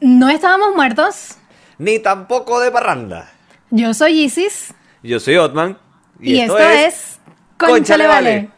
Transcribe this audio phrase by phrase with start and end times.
[0.00, 1.36] No estábamos muertos.
[1.78, 3.30] Ni tampoco de parranda.
[3.70, 4.74] Yo soy Isis.
[5.02, 5.78] Yo soy Otman.
[6.20, 7.18] Y, esto, es,
[7.56, 8.50] Conchale Vale.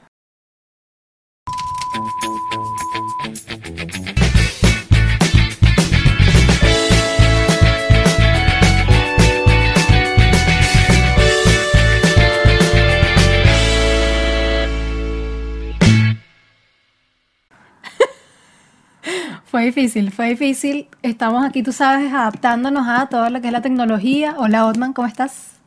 [19.61, 20.89] Fue difícil, fue difícil.
[21.03, 24.35] Estamos aquí, tú sabes, adaptándonos a todo lo que es la tecnología.
[24.39, 25.61] Hola, Otman, ¿cómo estás?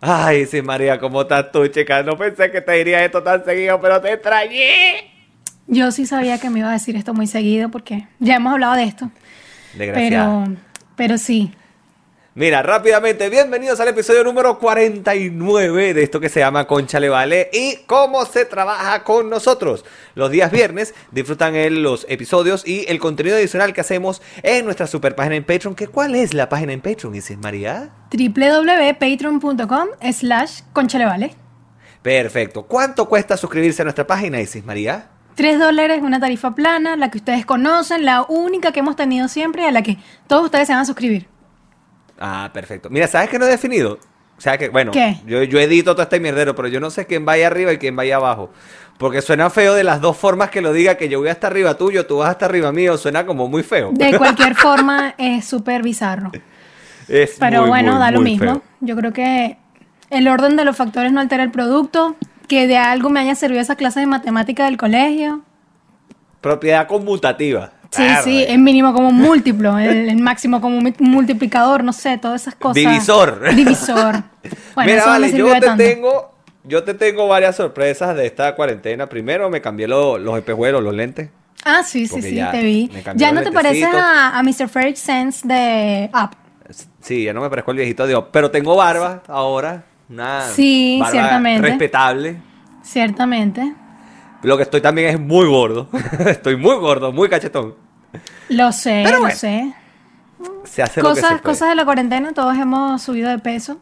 [0.00, 2.02] Ay, sí, María, ¿cómo estás tú, chica?
[2.02, 5.12] No pensé que te diría esto tan seguido, pero te extrañé.
[5.66, 8.76] Yo sí sabía que me iba a decir esto muy seguido porque ya hemos hablado
[8.76, 9.10] de esto.
[9.74, 10.44] Desgraciada.
[10.46, 10.56] Pero,
[10.96, 11.52] pero sí.
[12.38, 17.50] Mira, rápidamente, bienvenidos al episodio número 49 de esto que se llama Concha Le Vale
[17.52, 19.84] y cómo se trabaja con nosotros.
[20.14, 25.16] Los días viernes disfrutan los episodios y el contenido adicional que hacemos en nuestra super
[25.16, 25.74] página en Patreon.
[25.74, 27.90] ¿Que ¿Cuál es la página en Patreon, dices María?
[28.12, 31.34] www.patreon.com slash conchalevale.
[32.02, 32.66] Perfecto.
[32.66, 35.10] ¿Cuánto cuesta suscribirse a nuestra página, dices María?
[35.34, 39.62] 3 dólares, una tarifa plana, la que ustedes conocen, la única que hemos tenido siempre
[39.62, 39.98] y a la que
[40.28, 41.26] todos ustedes se van a suscribir.
[42.18, 42.90] Ah, perfecto.
[42.90, 43.98] Mira, ¿sabes qué no he definido?
[44.36, 45.16] O sea que, bueno, ¿Qué?
[45.26, 47.96] Yo, yo edito todo este mierdero, pero yo no sé quién vaya arriba y quién
[47.96, 48.50] vaya abajo.
[48.96, 51.76] Porque suena feo de las dos formas que lo diga, que yo voy hasta arriba
[51.76, 53.90] tuyo, tú vas hasta arriba mío, suena como muy feo.
[53.92, 56.30] De cualquier forma es súper bizarro.
[57.08, 58.52] Es Pero muy, bueno, muy, da lo mismo.
[58.52, 58.62] feo.
[58.80, 59.56] Yo creo que
[60.10, 62.16] el orden de los factores no altera el producto.
[62.48, 65.42] Que de algo me haya servido esa clase de matemática del colegio.
[66.40, 67.72] Propiedad conmutativa.
[67.90, 68.22] Sí, Arre.
[68.22, 72.74] sí, en mínimo como múltiplo, el, el máximo como multiplicador, no sé, todas esas cosas.
[72.74, 73.54] Divisor.
[73.54, 74.22] Divisor.
[74.74, 75.84] Bueno, Mira, vale, yo te tanto.
[75.84, 79.06] tengo, yo te tengo varias sorpresas de esta cuarentena.
[79.08, 81.30] Primero me cambié lo- los espejuelos, los lentes.
[81.64, 82.90] Ah, sí, sí, sí, te vi.
[83.16, 84.68] Ya no te pareces a, a Mr.
[84.68, 86.30] Frederick Sense de Up.
[87.00, 89.84] Sí, ya no me parezco el viejito de Dios, pero tengo barba ahora.
[90.08, 91.68] Una Sí, barba ciertamente.
[91.68, 92.36] Respetable.
[92.82, 93.74] Ciertamente.
[94.42, 95.88] Lo que estoy también es muy gordo.
[96.26, 97.74] estoy muy gordo, muy cachetón.
[98.48, 99.74] Lo sé, Pero lo sé.
[100.64, 101.42] Se hace lo que se Cosas, puede.
[101.42, 103.80] cosas de la cuarentena, todos hemos subido de peso.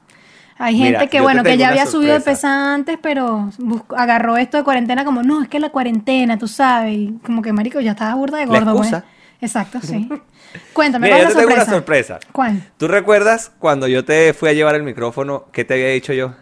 [0.59, 3.97] Hay Mira, gente que, bueno, que tengo ya había subido de peso antes, pero buscó-
[3.97, 7.53] agarró esto de cuarentena como, no, es que la cuarentena, tú sabes, y como que,
[7.53, 8.89] marico, ya estaba burda de gordo, pues.
[8.89, 9.05] excusa.
[9.41, 10.09] Exacto, sí.
[10.73, 11.71] Cuéntame, Mira, ¿cuál yo es te tengo sorpresa?
[11.71, 12.19] una sorpresa.
[12.33, 12.63] ¿Cuál?
[12.79, 15.47] ¿Tú recuerdas cuando yo te fui a llevar el micrófono?
[15.53, 16.35] ¿Qué te había dicho yo?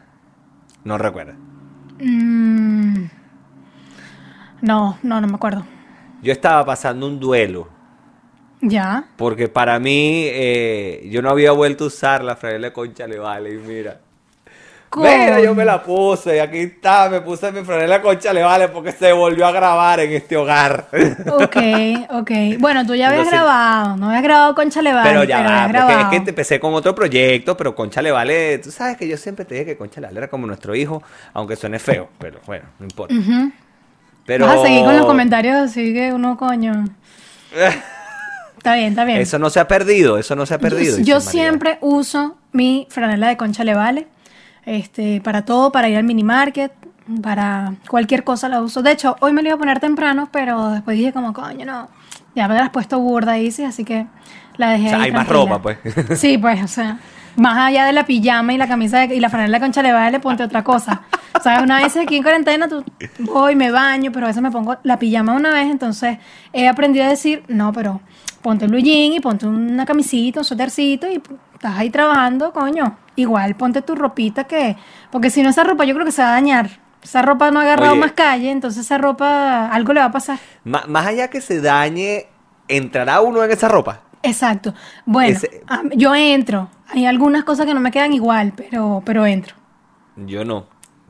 [0.84, 1.36] No recuerdas.
[2.00, 3.06] Mm,
[4.64, 5.64] no, no, no me acuerdo.
[6.22, 7.68] Yo estaba pasando un duelo.
[8.62, 9.04] ¿Ya?
[9.16, 13.18] Porque para mí, eh, yo no había vuelto a usar la franela de concha le
[13.18, 13.52] vale.
[13.52, 14.00] Y mira.
[14.96, 16.36] Mira, yo me la puse.
[16.36, 20.00] Y aquí está, me puse mi franela concha le vale porque se volvió a grabar
[20.00, 20.86] en este hogar.
[21.30, 21.56] Ok,
[22.10, 22.30] ok.
[22.58, 23.36] Bueno, tú ya habías No sé.
[23.36, 26.72] grabado, no habías grabado con Chaleval, Pero ya va, porque es que te empecé con
[26.74, 28.58] otro proyecto, pero Concha le vale.
[28.58, 31.02] Tú sabes que yo siempre te dije que Concha le vale era como nuestro hijo,
[31.34, 33.14] aunque suene feo, pero bueno, no importa.
[33.14, 33.52] Ujú.
[34.26, 36.84] Pero Vas a seguir con los comentarios así que uno, coño.
[38.64, 39.20] Está bien, está bien.
[39.20, 40.98] Eso no se ha perdido, eso no se ha perdido.
[41.00, 44.06] Yo, siempre uso mi franela de concha le vale.
[44.64, 46.72] Este, para todo, para ir al mini market,
[47.22, 48.80] para cualquier cosa la uso.
[48.80, 51.90] De hecho, hoy me lo iba a poner temprano, pero después dije como, coño, no.
[52.34, 54.06] Ya me la has puesto burda, dice, así que
[54.56, 55.78] la dejé O sea, ahí hay más ropa, pues.
[56.16, 56.98] Sí, pues, o sea,
[57.36, 60.20] más allá de la pijama y la camisa de- y la franela de concha le
[60.20, 61.02] ponte otra cosa.
[61.38, 62.84] O sea, una vez aquí en cuarentena tú
[63.18, 66.18] voy, me baño, pero a veces me pongo la pijama una vez, entonces
[66.52, 68.00] he aprendido a decir, no, pero
[68.42, 71.20] ponte un blue jean y ponte una camisita, un suétercito y
[71.54, 72.96] estás ahí trabajando, coño.
[73.16, 74.76] Igual ponte tu ropita que,
[75.10, 76.68] porque si no esa ropa yo creo que se va a dañar.
[77.02, 78.00] Esa ropa no ha agarrado Oye.
[78.00, 80.38] más calle, entonces esa ropa algo le va a pasar.
[80.64, 82.26] Más allá que se dañe,
[82.66, 84.00] ¿entrará uno en esa ropa?
[84.24, 84.74] Exacto.
[85.06, 86.68] Bueno, Ese- a- yo entro.
[86.88, 89.54] Hay algunas cosas que no me quedan igual, pero, pero entro.
[90.16, 90.66] Yo no.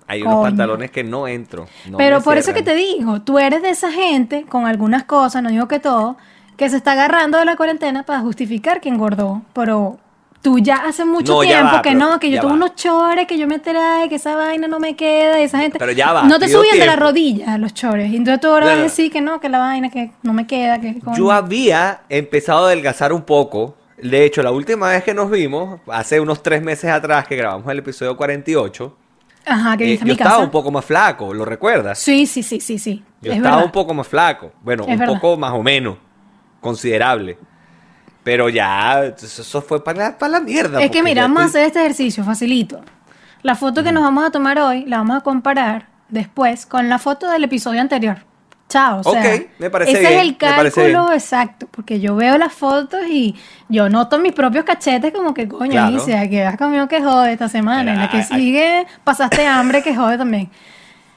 [0.07, 0.33] Hay Coño.
[0.35, 1.67] unos pantalones que no entro.
[1.91, 2.77] no pero me por eso que cierran.
[2.77, 6.17] te digo, tú eres de esa gente con algunas cosas, no digo que todo,
[6.57, 9.43] que se está agarrando de la cuarentena para justificar que engordó.
[9.55, 9.99] Pero
[10.45, 12.55] tú ya hace mucho No, tiempo va, que pero no, que yo tuve va.
[12.57, 15.79] unos chores que yo me trae, que esa vaina no me queda, y esa gente.
[15.79, 17.07] Pero ya va, No te subían de la tiempo.
[17.07, 18.11] rodilla los chores.
[18.13, 20.47] Y entonces tú ahora vas a decir que no, que la vaina, que no me
[20.47, 21.01] queda, que.
[21.17, 23.77] Yo había empezado a adelgazar un poco.
[23.97, 27.67] De hecho, la última vez que nos vimos, hace unos tres meses atrás que grabamos
[27.73, 28.97] el episodio 48,
[29.47, 30.29] Ajá, que eh, yo mi casa.
[30.31, 31.99] estaba un poco más flaco, ¿lo recuerdas?
[31.99, 33.03] Sí, sí, sí, sí, sí.
[33.23, 33.67] Yo es estaba verdad.
[33.67, 34.53] un poco más flaco.
[34.63, 35.15] Bueno, Es un verdad.
[35.15, 35.97] poco más o menos.
[36.61, 37.39] Considerable.
[38.25, 40.83] Pero ya, eso fue para la, para la mierda.
[40.83, 42.81] Es que mira, vamos a hacer este ejercicio, facilito.
[43.43, 46.99] La foto que nos vamos a tomar hoy la vamos a comparar después con la
[46.99, 48.17] foto del episodio anterior.
[48.69, 49.01] chao.
[49.05, 52.53] O sea, Ok, me parece ese bien, es el cálculo exacto, porque yo veo las
[52.55, 53.37] fotos y
[53.69, 55.89] yo noto mis propios cachetes como que, coño, Claro.
[55.89, 58.41] Alicia, que has comido que jode esta semana, y la que Ay, ay.
[58.41, 60.49] sigue pasaste hambre que jode también.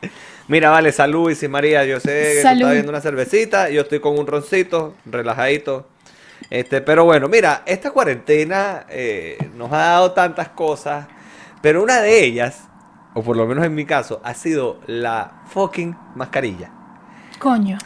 [0.49, 1.83] Mira, vale, salud, y María.
[1.85, 3.69] Yo sé que tú estás viendo una cervecita.
[3.69, 5.87] Yo estoy con un roncito, relajadito.
[6.49, 11.07] Este, pero bueno, mira, esta cuarentena eh, nos ha dado tantas cosas.
[11.61, 12.67] Pero una de ellas,
[13.13, 16.71] o por lo menos en mi caso, ha sido la fucking mascarilla.
[17.39, 17.77] Coño.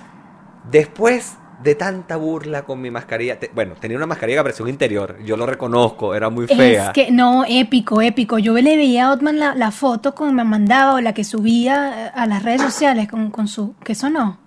[0.70, 4.70] Después de tanta burla con mi mascarilla, te- bueno, tenía una mascarilla que parecía un
[4.70, 6.88] interior, yo lo reconozco, era muy fea.
[6.88, 8.38] Es que, no, épico, épico.
[8.40, 12.08] Yo le veía a Otman la, la foto que me mandaba o la que subía
[12.08, 13.76] eh, a las redes sociales con, con su...
[13.84, 14.38] ¿Qué sonó?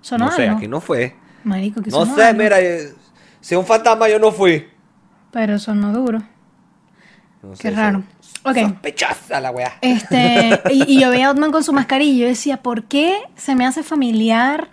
[0.00, 0.56] ¿Sonó no sé, algo?
[0.58, 1.16] aquí no fue.
[1.46, 2.56] Marico, que No sé, mira,
[3.40, 4.66] si un fantasma yo no fui.
[5.30, 6.18] Pero sonó duro.
[7.42, 8.02] No Qué sé, raro.
[8.20, 8.56] so- Ok.
[8.58, 9.74] Sospechosa la weá.
[9.80, 13.16] Este, y, y yo veía a Otman con su mascarilla y yo decía, ¿por qué
[13.36, 14.68] se me hace familiar?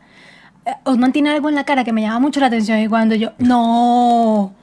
[0.65, 3.13] Eh, Otman tiene algo en la cara que me llama mucho la atención y cuando
[3.13, 4.53] yo, no,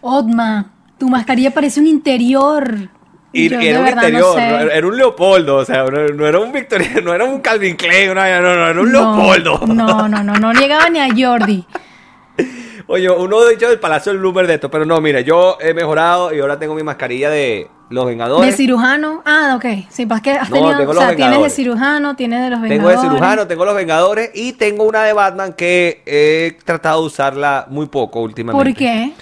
[0.00, 2.88] Otman, tu mascarilla parece un interior.
[3.32, 4.76] Y, yo de era un no interior, sé.
[4.76, 8.08] era, un Leopoldo, o sea, no, no era un Victoria, no era un Calvin Klein,
[8.08, 9.60] no, no, no, era un No, Leopoldo.
[9.68, 11.64] No, no, no, no llegaba ni a Jordi.
[12.88, 15.74] Oye, uno de hecho del Palacio del Bloomer de esto, pero no, mira, yo he
[15.74, 18.56] mejorado y ahora tengo mi mascarilla de los De Vengadores.
[18.56, 19.22] cirujano.
[19.24, 19.86] Ah, ok.
[19.90, 21.54] Sí, pues que has No, tenido, tengo o los sea, tienes de Vengadores.
[21.54, 23.00] cirujano, tienes de los Tengo de Vengadores.
[23.00, 27.86] cirujano, tengo los Vengadores y tengo una de Batman que he tratado de usarla muy
[27.86, 28.70] poco últimamente.
[28.70, 29.12] ¿Por qué?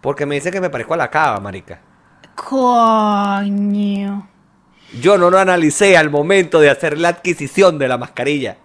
[0.00, 1.80] Porque me dice que me parezco a la cava, marica.
[2.48, 4.28] Coño.
[5.00, 8.58] Yo no lo analicé al momento de hacer la adquisición de la mascarilla.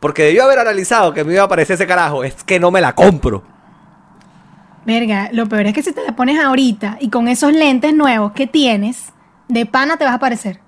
[0.00, 2.24] Porque debió haber analizado que me iba a aparecer ese carajo.
[2.24, 3.44] Es que no me la compro.
[4.86, 8.32] Verga, lo peor es que si te la pones ahorita y con esos lentes nuevos
[8.32, 9.12] que tienes,
[9.48, 10.60] de pana te vas a parecer.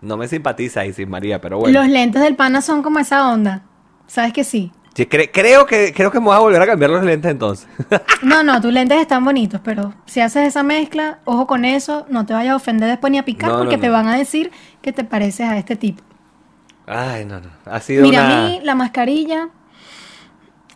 [0.00, 1.78] No me simpatiza sin María, pero bueno.
[1.78, 3.62] Los lentes del pana son como esa onda.
[4.06, 4.72] ¿Sabes que sí?
[4.94, 7.66] Sí, cre- creo, que, creo que me voy a volver a cambiar los lentes entonces.
[8.22, 12.24] No, no, tus lentes están bonitos, pero si haces esa mezcla, ojo con eso, no
[12.26, 13.82] te vayas a ofender después ni a picar No, no, porque no.
[13.82, 14.50] te van a decir
[14.82, 16.02] que te pareces a este tipo.
[16.86, 17.48] Ay, no, no.
[17.66, 18.44] Ha sido Mira, una...
[18.44, 19.48] a mí la mascarilla,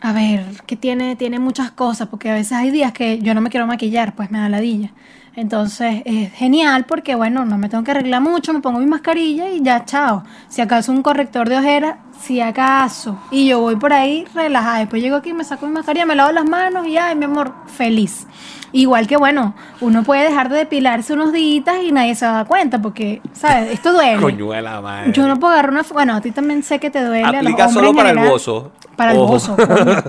[0.01, 3.41] a ver, que tiene, tiene muchas cosas, porque a veces hay días que yo no
[3.41, 4.93] me quiero maquillar, pues me da ladilla.
[5.35, 9.49] Entonces es genial porque, bueno, no me tengo que arreglar mucho, me pongo mi mascarilla
[9.51, 10.25] y ya, chao.
[10.49, 13.19] Si acaso un corrector de ojera, si acaso.
[13.31, 14.81] Y yo voy por ahí relajada.
[14.81, 17.55] Después llego aquí, me saco mi mascarilla, me lavo las manos y, ay, mi amor,
[17.67, 18.27] feliz.
[18.73, 22.83] Igual que, bueno, uno puede dejar de depilarse unos días y nadie se da cuenta
[22.83, 23.71] porque, ¿sabes?
[23.73, 24.17] Esto duele.
[24.21, 25.13] Coñuela madre.
[25.13, 25.85] Yo no puedo agarrar una.
[25.93, 27.25] Bueno, a ti también sé que te duele.
[27.25, 28.73] a los Aplica solo para el bozo.
[28.99, 29.29] Para el Ojo.
[29.35, 29.57] bozo.
[29.57, 30.03] coño.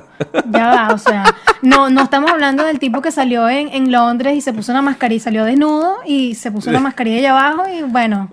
[0.52, 1.24] Ya va, o sea.
[1.62, 4.82] No, no estamos hablando del tipo que salió en, en Londres y se puso una
[4.82, 8.32] mascarilla, salió desnudo y se puso una mascarilla allá abajo y bueno.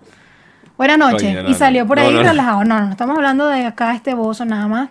[0.79, 1.29] Buenas noches.
[1.29, 2.65] Coño, no, y salió por No, ahí no, relajado.
[2.65, 4.89] No, no, estamos hablando de acá este bozo nada más.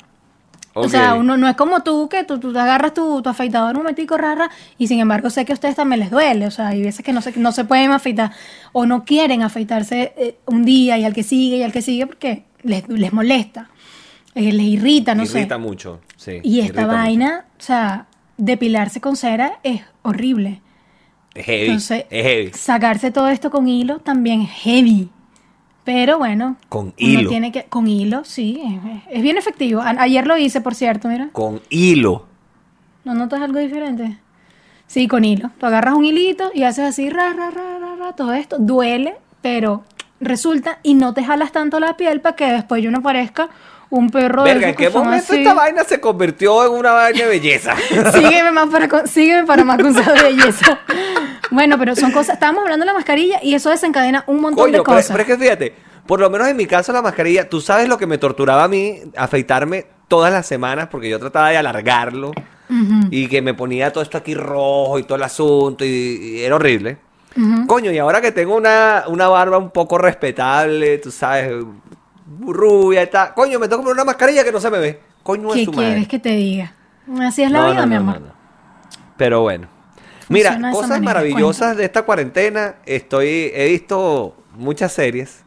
[0.76, 3.72] O sea, uno no es como tú, que tú, tú te agarras tu, tu afeitador
[3.76, 6.46] un momentico rara y sin embargo sé que a ustedes también les duele.
[6.46, 8.32] O sea, hay veces que no se, no se pueden afeitar
[8.72, 12.06] o no quieren afeitarse eh, un día y al que sigue y al que sigue
[12.06, 13.70] porque les, les molesta,
[14.36, 15.62] eh, les irrita, no Irrita sé.
[15.62, 16.40] mucho, sí.
[16.44, 18.06] Y esta irrita vaina, o sea,
[18.38, 20.62] depilarse con cera es horrible.
[21.34, 21.66] Es heavy.
[21.66, 22.52] Entonces, es heavy.
[22.54, 25.10] sacarse todo esto con hilo también es heavy.
[25.84, 27.30] Pero bueno, Con hilo.
[27.30, 29.82] tiene que con hilo, sí, es, es bien efectivo.
[29.84, 31.30] Ayer lo hice, por cierto, mira.
[31.32, 32.26] Con hilo.
[33.04, 34.18] ¿No notas algo diferente?
[34.88, 35.52] Sí, con hilo.
[35.60, 38.58] Tú agarras un hilito y haces así, ra, ra, ra, ra, ra, todo esto.
[38.58, 39.84] Duele, pero
[40.20, 43.50] resulta y no te jalas tanto la piel para que después yo no parezca
[43.90, 45.38] un perro de Verga, esos ¿en qué momento así.
[45.40, 47.76] esta vaina se convirtió en una vaina de belleza?
[48.14, 50.80] sígueme, más para, sígueme para más consejos de belleza.
[51.52, 52.36] Bueno, pero son cosas.
[52.36, 55.12] Estábamos hablando de la mascarilla y eso desencadena un montón de Coño, pero, cosas.
[55.12, 55.76] pero es que fíjate,
[56.08, 58.68] por lo menos en mi caso la mascarilla, tú sabes lo que me torturaba a
[58.68, 62.32] mí afeitarme todas las semanas porque yo trataba de alargarlo
[63.12, 66.56] y que me ponía todo esto aquí rojo y todo el asunto y, y era
[66.56, 66.98] horrible.
[67.68, 71.52] Coño, y ahora que tengo una, una barba un poco respetable, tú sabes,
[72.28, 75.00] rubia tal, coño, me tengo que poner una mascarilla que no se me ve.
[75.24, 75.88] Coño, es ¿Qué su madre.
[75.90, 76.74] quieres que te diga?
[77.22, 78.22] Así es la No, vida, no, mi no, amor.
[78.22, 78.34] no, no.
[79.18, 79.68] Pero bueno.
[80.28, 82.76] Mira, cosas manera, maravillosas de esta cuarentena.
[82.86, 85.44] Estoy, he visto muchas series,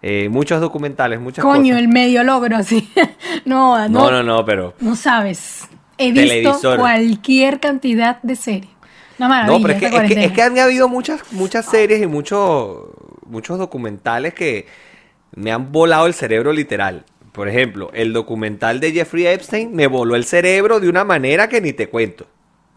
[0.00, 1.78] eh, muchos documentales, muchas Coño, cosas.
[1.80, 2.90] el medio logro así.
[3.44, 4.74] no, no, No, no, no, pero.
[4.80, 5.68] No sabes.
[5.98, 8.72] He visto cualquier cantidad de series.
[9.18, 9.58] Maravilla.
[9.58, 12.84] No, pero es que, es, que, es que han habido muchas, muchas series y muchos,
[13.26, 14.66] muchos documentales que
[15.34, 17.04] me han volado el cerebro literal.
[17.32, 21.60] Por ejemplo, el documental de Jeffrey Epstein me voló el cerebro de una manera que
[21.60, 22.26] ni te cuento.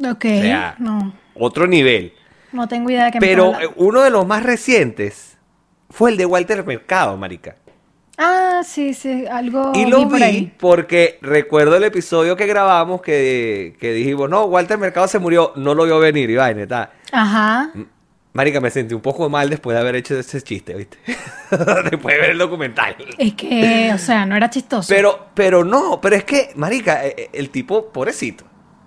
[0.03, 1.13] Ok, O sea, no.
[1.33, 2.13] Otro nivel.
[2.51, 5.37] No tengo idea de qué me Pero uno de los más recientes
[5.89, 7.57] fue el de Walter Mercado, marica.
[8.17, 10.53] Ah, sí, sí, algo Y lo vi por vi ahí.
[10.59, 15.73] porque recuerdo el episodio que grabamos que, que dijimos, no, Walter Mercado se murió, no
[15.73, 16.89] lo vio venir, y vaina, tal.
[17.11, 17.71] Ajá.
[18.33, 20.97] Marica, me sentí un poco mal después de haber hecho ese chiste, ¿viste?
[21.89, 22.95] después de ver el documental.
[23.17, 24.87] Es que, o sea, no era chistoso.
[24.87, 28.45] Pero, pero no, pero es que, marica, eh, eh, el tipo, pobrecito,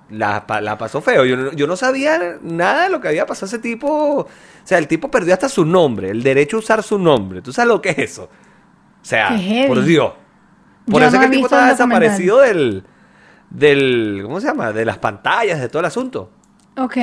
[0.09, 1.27] la, la pasó feo.
[1.27, 4.21] Yo, no- yo no sabía nada de lo que había pasado a ese tipo.
[4.21, 4.29] O
[4.65, 7.43] sea, el tipo perdió hasta su nombre, el derecho a usar su nombre.
[7.43, 8.25] ¿Tú sabes lo que es eso?
[9.03, 9.29] O sea,
[9.69, 10.15] por Dios.
[10.91, 12.85] Por Yo eso no es he que el tipo estaba desaparecido del,
[13.51, 14.73] del, ¿cómo se llama?
[14.73, 16.31] De las pantallas, de todo el asunto.
[16.79, 16.97] Ok.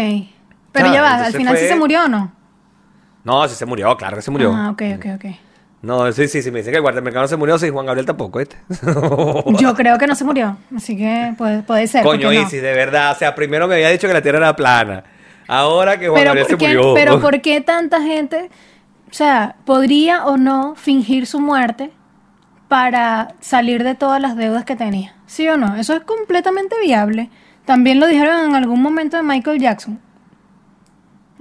[0.72, 2.32] Pero Ah, ya va, al final sí fue- se murió o no.
[3.24, 4.54] No, sí se murió, claro que se murió.
[4.54, 5.26] Ah, ok, ok, ok.
[5.84, 8.06] No, sí, sí, sí, me dicen que el guardamercado no se murió, sí, Juan Gabriel
[8.06, 8.56] tampoco, ¿viste?
[9.60, 12.04] Yo creo que no se murió, así que puede, puede ser.
[12.04, 12.48] Coño, ¿por qué no?
[12.48, 13.12] Isis, de verdad.
[13.12, 15.04] O sea, primero me había dicho que la Tierra era plana.
[15.48, 16.94] Ahora que Juan Pero Gabriel se ¿por, qué, murió.
[16.94, 18.50] pero ¿por qué tanta gente,
[19.10, 21.92] o sea, podría o no fingir su muerte
[22.68, 25.16] para salir de todas las deudas que tenía?
[25.26, 25.76] ¿Sí o no?
[25.76, 27.30] Eso es completamente viable.
[27.66, 30.00] También lo dijeron en algún momento de Michael Jackson.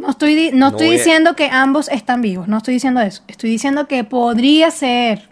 [0.00, 3.22] No estoy, no No estoy a- diciendo que ambos están vivos, no estoy diciendo eso.
[3.28, 5.28] Estoy diciendo que podría ser.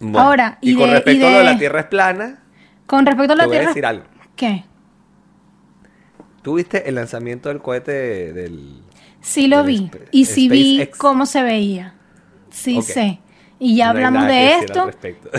[0.00, 2.38] Bueno, Ahora, y, y con de- respecto y a lo de la Tierra es plana,
[2.86, 3.70] Con respecto a te la voy a Tierra...
[3.70, 4.04] decir algo.
[4.36, 4.64] ¿Qué?
[6.42, 8.82] ¿Tú viste el lanzamiento del cohete del...
[9.20, 9.90] Sí lo del vi.
[10.12, 11.94] Y sí vi cómo se veía.
[12.50, 13.18] Sí sé.
[13.58, 14.90] Y ya No hablamos de esto.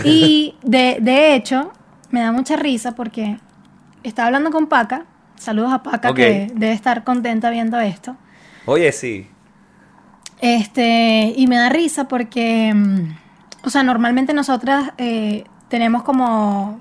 [0.04, 1.72] Y de, de hecho,
[2.10, 3.38] me da mucha risa porque
[4.02, 5.06] estaba hablando con Paca.
[5.36, 8.16] Saludos a Paca que debe estar contenta viendo esto.
[8.70, 9.26] Oye, sí.
[10.40, 13.16] Este, y me da risa porque, mm,
[13.64, 16.78] o sea, normalmente nosotras eh, tenemos como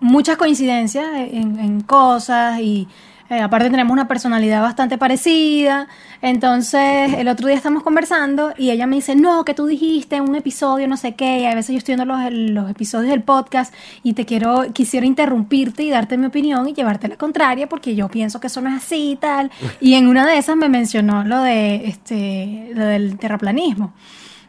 [0.00, 2.88] muchas coincidencias en, en cosas y
[3.30, 5.86] eh, aparte tenemos una personalidad bastante parecida.
[6.20, 10.28] Entonces, el otro día estamos conversando y ella me dice, no, que tú dijiste en
[10.28, 13.22] un episodio, no sé qué, y a veces yo estoy viendo los, los episodios del
[13.22, 13.72] podcast
[14.02, 18.08] y te quiero, quisiera interrumpirte y darte mi opinión y llevarte la contraria porque yo
[18.08, 19.50] pienso que eso no es así y tal.
[19.80, 23.94] Y en una de esas me mencionó lo de este, lo del terraplanismo.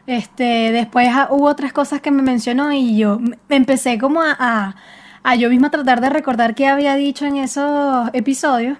[0.06, 4.36] Este, después ah, hubo otras cosas que me mencionó y yo me empecé como a,
[4.38, 4.76] a,
[5.22, 8.78] a yo misma tratar de recordar qué había dicho en esos episodios.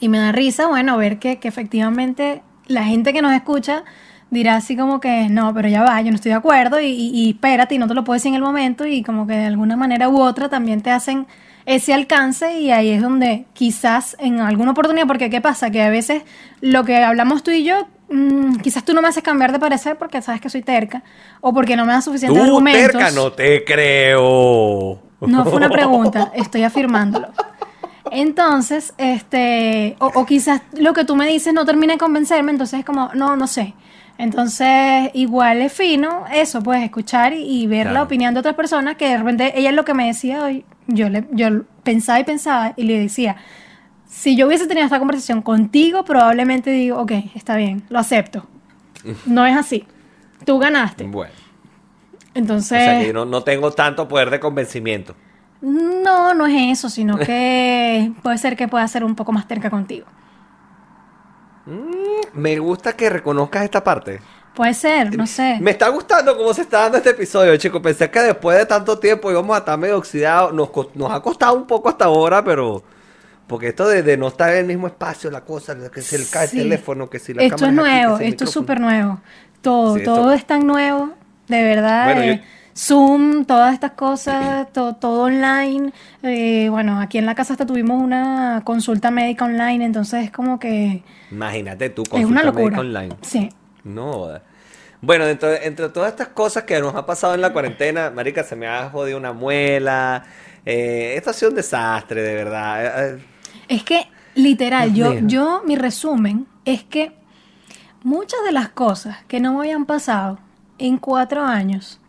[0.00, 3.84] Y me da risa, bueno, ver que, que efectivamente la gente que nos escucha
[4.30, 7.10] dirá así como que no, pero ya va, yo no estoy de acuerdo y, y,
[7.14, 9.44] y espérate y no te lo puedo decir en el momento y como que de
[9.44, 11.26] alguna manera u otra también te hacen
[11.66, 15.70] ese alcance y ahí es donde quizás en alguna oportunidad, porque ¿qué pasa?
[15.70, 16.22] Que a veces
[16.60, 19.96] lo que hablamos tú y yo, mm, quizás tú no me haces cambiar de parecer
[19.96, 21.02] porque sabes que soy terca
[21.40, 22.92] o porque no me das suficientes Tú, argumentos.
[22.92, 25.00] terca, no te creo.
[25.26, 27.28] No fue una pregunta, estoy afirmándolo.
[28.10, 32.80] Entonces, este, o, o quizás lo que tú me dices no termine de convencerme, entonces
[32.80, 33.74] es como, no, no sé.
[34.18, 38.96] Entonces, igual es fino eso, pues escuchar y, y ver la opinión de otras personas
[38.96, 42.24] que de repente ella es lo que me decía hoy, yo le, yo pensaba y
[42.24, 43.36] pensaba y le decía,
[44.06, 48.46] si yo hubiese tenido esta conversación contigo, probablemente digo, ok, está bien, lo acepto.
[49.26, 49.84] No es así.
[50.46, 51.04] Tú ganaste.
[51.04, 51.34] Bueno,
[52.34, 55.14] Entonces, o sea que yo no, no tengo tanto poder de convencimiento.
[55.60, 59.70] No, no es eso, sino que puede ser que pueda ser un poco más terca
[59.70, 60.06] contigo.
[62.34, 64.20] Me gusta que reconozcas esta parte.
[64.54, 65.58] Puede ser, no sé.
[65.60, 67.80] Me está gustando cómo se está dando este episodio, chicos.
[67.80, 70.52] Pensé que después de tanto tiempo íbamos a estar medio oxidados.
[70.52, 72.82] Nos, nos ha costado un poco hasta ahora, pero...
[73.46, 76.28] Porque esto de, de no estar en el mismo espacio, la cosa, que si el,
[76.30, 76.56] ca- Sí.
[76.58, 79.20] teléfono, que si la Esto es cámara aquí, que nuevo, el esto es súper nuevo.
[79.60, 81.10] Todo, Sí, esto- todo es tan nuevo,
[81.48, 82.04] de verdad.
[82.06, 82.42] Bueno, eh, yo-
[82.76, 85.92] Zoom, todas estas cosas, to- todo online.
[86.24, 90.58] Eh, bueno, aquí en la casa hasta tuvimos una consulta médica online, entonces es como
[90.58, 93.14] que Imagínate tú, es consulta médica online.
[93.22, 93.48] Sí.
[93.84, 94.28] No.
[95.00, 98.42] Bueno, dentro de- entre todas estas cosas que nos ha pasado en la cuarentena, marica,
[98.42, 100.24] se me ha jodido una muela.
[100.66, 102.84] Eh, esto ha sido un desastre, de verdad.
[102.84, 103.24] Eh, eh,
[103.68, 107.12] Es que, literal, yo, yo, mi resumen es que
[108.02, 110.38] muchas de las cosas que no me habían pasado
[110.86, 112.00] en cuatro años,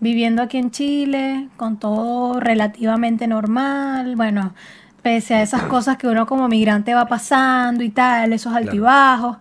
[0.00, 4.54] viviendo aquí en Chile, con todo relativamente normal, bueno,
[5.02, 8.66] pese a esas cosas que uno como migrante va pasando y tal, esos Claro.
[8.66, 9.36] altibajos,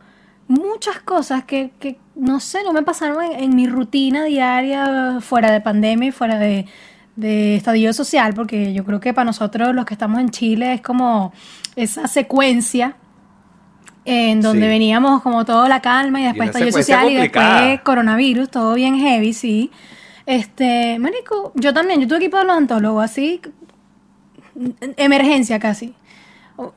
[0.47, 5.51] muchas cosas que, que, no sé, no me pasaron en, en mi rutina diaria fuera
[5.51, 6.65] de pandemia y fuera de,
[7.15, 10.81] de estadio social, porque yo creo que para nosotros los que estamos en Chile es
[10.81, 11.33] como
[11.75, 12.95] esa secuencia
[14.07, 14.69] en donde Sí.
[14.69, 19.33] veníamos como toda la calma y después estallido social y después coronavirus, todo bien heavy,
[19.33, 19.69] sí.
[20.25, 23.41] Este, marico, yo también, yo tuve que ir para el odontólogo, así,
[24.95, 25.93] emergencia casi.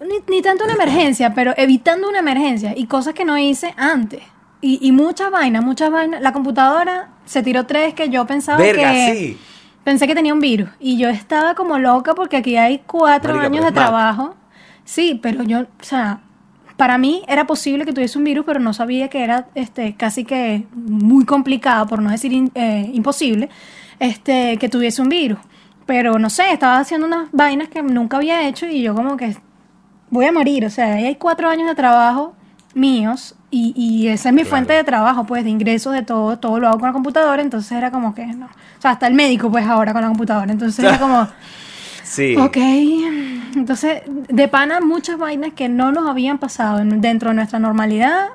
[0.01, 4.23] Ni, ni tanto una emergencia, pero evitando una emergencia y cosas que no hice antes.
[4.61, 6.21] Y, y muchas vainas, muchas vainas.
[6.21, 9.15] La computadora se tiró tres que yo pensaba Verga, que...
[9.15, 9.39] sí.
[9.85, 10.69] Pensé que tenía un virus.
[10.79, 14.35] Y yo estaba como loca porque aquí hay cuatro Marica, años de trabajo.
[14.85, 16.21] Sí, pero yo, o sea,
[16.81, 20.25] para mí era posible que tuviese un virus, pero no sabía que era este, casi
[20.25, 23.51] que muy complicado, por no decir in- eh, imposible,
[23.99, 25.39] este, que tuviese un virus.
[25.85, 29.37] Pero no sé, estaba haciendo unas vainas que nunca había hecho y yo como que
[30.09, 30.65] voy a morir.
[30.65, 32.35] O sea, ahí hay cuatro años de trabajo
[32.73, 34.51] míos y, y esa es mi Claro.
[34.51, 37.73] fuente de trabajo, pues de ingresos, de todo, todo lo hago con la computadora, entonces
[37.73, 38.47] era como que no.
[38.47, 41.29] O sea, hasta el médico pues ahora con la computadora, entonces era como...
[42.11, 42.37] Sí.
[42.37, 42.57] Ok,
[43.55, 48.31] entonces de pana muchas vainas que no nos habían pasado en- dentro de nuestra normalidad,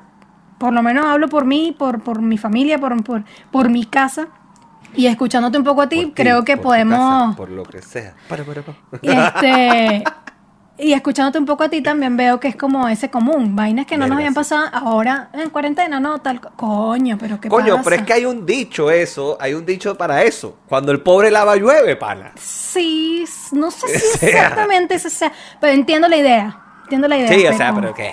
[0.56, 4.28] por lo menos hablo por mí, por, por mi familia, por, por, por mi casa,
[4.94, 6.98] y escuchándote un poco a ti, Por creo que por podemos...
[6.98, 8.14] casa, por lo que sea.
[8.30, 8.78] Para, para, para.
[9.02, 10.04] Este,
[10.78, 13.96] y escuchándote un poco a ti también veo que es como ese común, vainas que
[13.96, 17.82] no nos habían pasado ahora en cuarentena, no, tal, co- coño, pero qué Coño, pasa?
[17.84, 20.56] pero es que hay un dicho eso, hay un dicho para eso.
[20.68, 22.32] Cuando el pobre lava llueve, pana.
[22.36, 24.28] Sí, no sé si O sea.
[24.28, 27.28] exactamente ese sea, pero entiendo la idea, entiendo la idea.
[27.28, 28.12] Sí, o sea, pero que...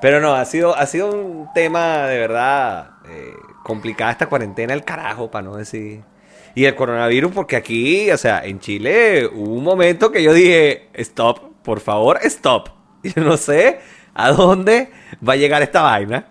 [0.00, 4.84] Pero no, ha sido, ha sido un tema de verdad eh, complicada esta cuarentena, el
[4.84, 6.02] carajo, para no decir...
[6.54, 10.88] Y el coronavirus, porque aquí, o sea, en Chile hubo un momento que yo dije,
[10.92, 12.68] stop, por favor, stop.
[13.02, 13.80] Yo no sé
[14.14, 14.90] a dónde
[15.26, 16.28] va a llegar esta vaina.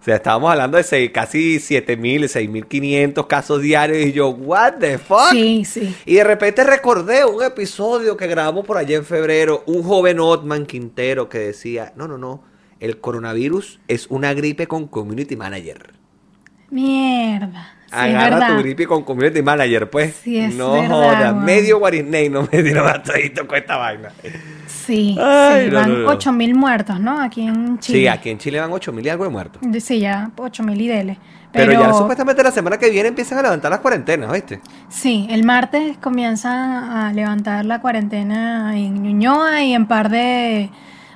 [0.00, 4.96] O sea, estábamos hablando de seis- casi 7.000, 6.500 casos diarios y yo, what the
[4.96, 5.30] fuck?
[5.32, 5.94] Sí, sí.
[6.06, 10.64] Y de repente recordé un episodio que grabamos por allá en febrero, un joven Otman
[10.64, 12.42] Quintero que decía, no, no, no,
[12.80, 15.92] el coronavirus es una gripe con community manager.
[16.70, 17.74] Mierda.
[17.90, 18.56] Sí, Agarra verdad.
[18.56, 20.14] tu gripe con community manager, pues.
[20.22, 24.10] Sí, es no verdad, jodas, medio Guarisney no me dieron todito con esta vaina.
[24.66, 26.08] Sí, Ay, sí, no, van no.
[26.10, 27.20] 8000 muertos, ¿no?
[27.20, 27.98] Aquí en Chile.
[27.98, 29.60] Sí, aquí en Chile van 8 mil y algo de muertos.
[29.82, 31.18] Sí, ya 8000 y dele.
[31.52, 34.60] Pero, Pero, ya supuestamente la semana que viene empiezan a levantar las cuarentenas, ¿viste?
[34.88, 40.70] Sí, el martes comienzan a levantar la cuarentena en Ñuñoa y en par de,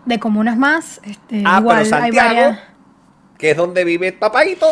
[0.06, 1.00] de comunas más.
[1.04, 2.58] Este, Ah, igual pero hay Santiago, varias.
[3.38, 4.66] que es donde vive papadito,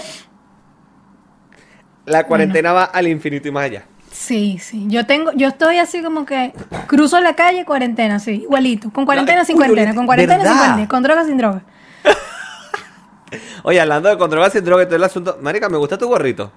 [2.06, 3.84] la cuarentena va al infinito y más allá.
[4.10, 4.84] Sí, sí.
[4.88, 6.52] Yo tengo, yo estoy así como que
[6.86, 8.90] cruzo la calle, cuarentena, sí, igualito.
[8.90, 11.62] Con cuarentena, No, sin cuarentena, con cuarentena, sin cuarentena, con droga, sin droga.
[13.62, 16.52] Oye, hablando de con drogas sin droga todo el asunto, Marica, me gusta tu gorrito.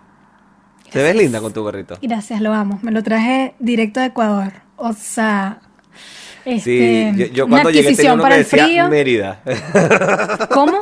[0.91, 1.97] Te ves linda con tu gorrito.
[2.01, 2.79] Gracias, lo amo.
[2.81, 4.51] Me lo traje directo de Ecuador.
[4.75, 5.60] O sea,
[6.45, 8.88] Sí, este, yo, yo una cuando llegué tenía uno para que decía frío.
[8.88, 9.41] Mérida.
[10.51, 10.79] ¿Cómo?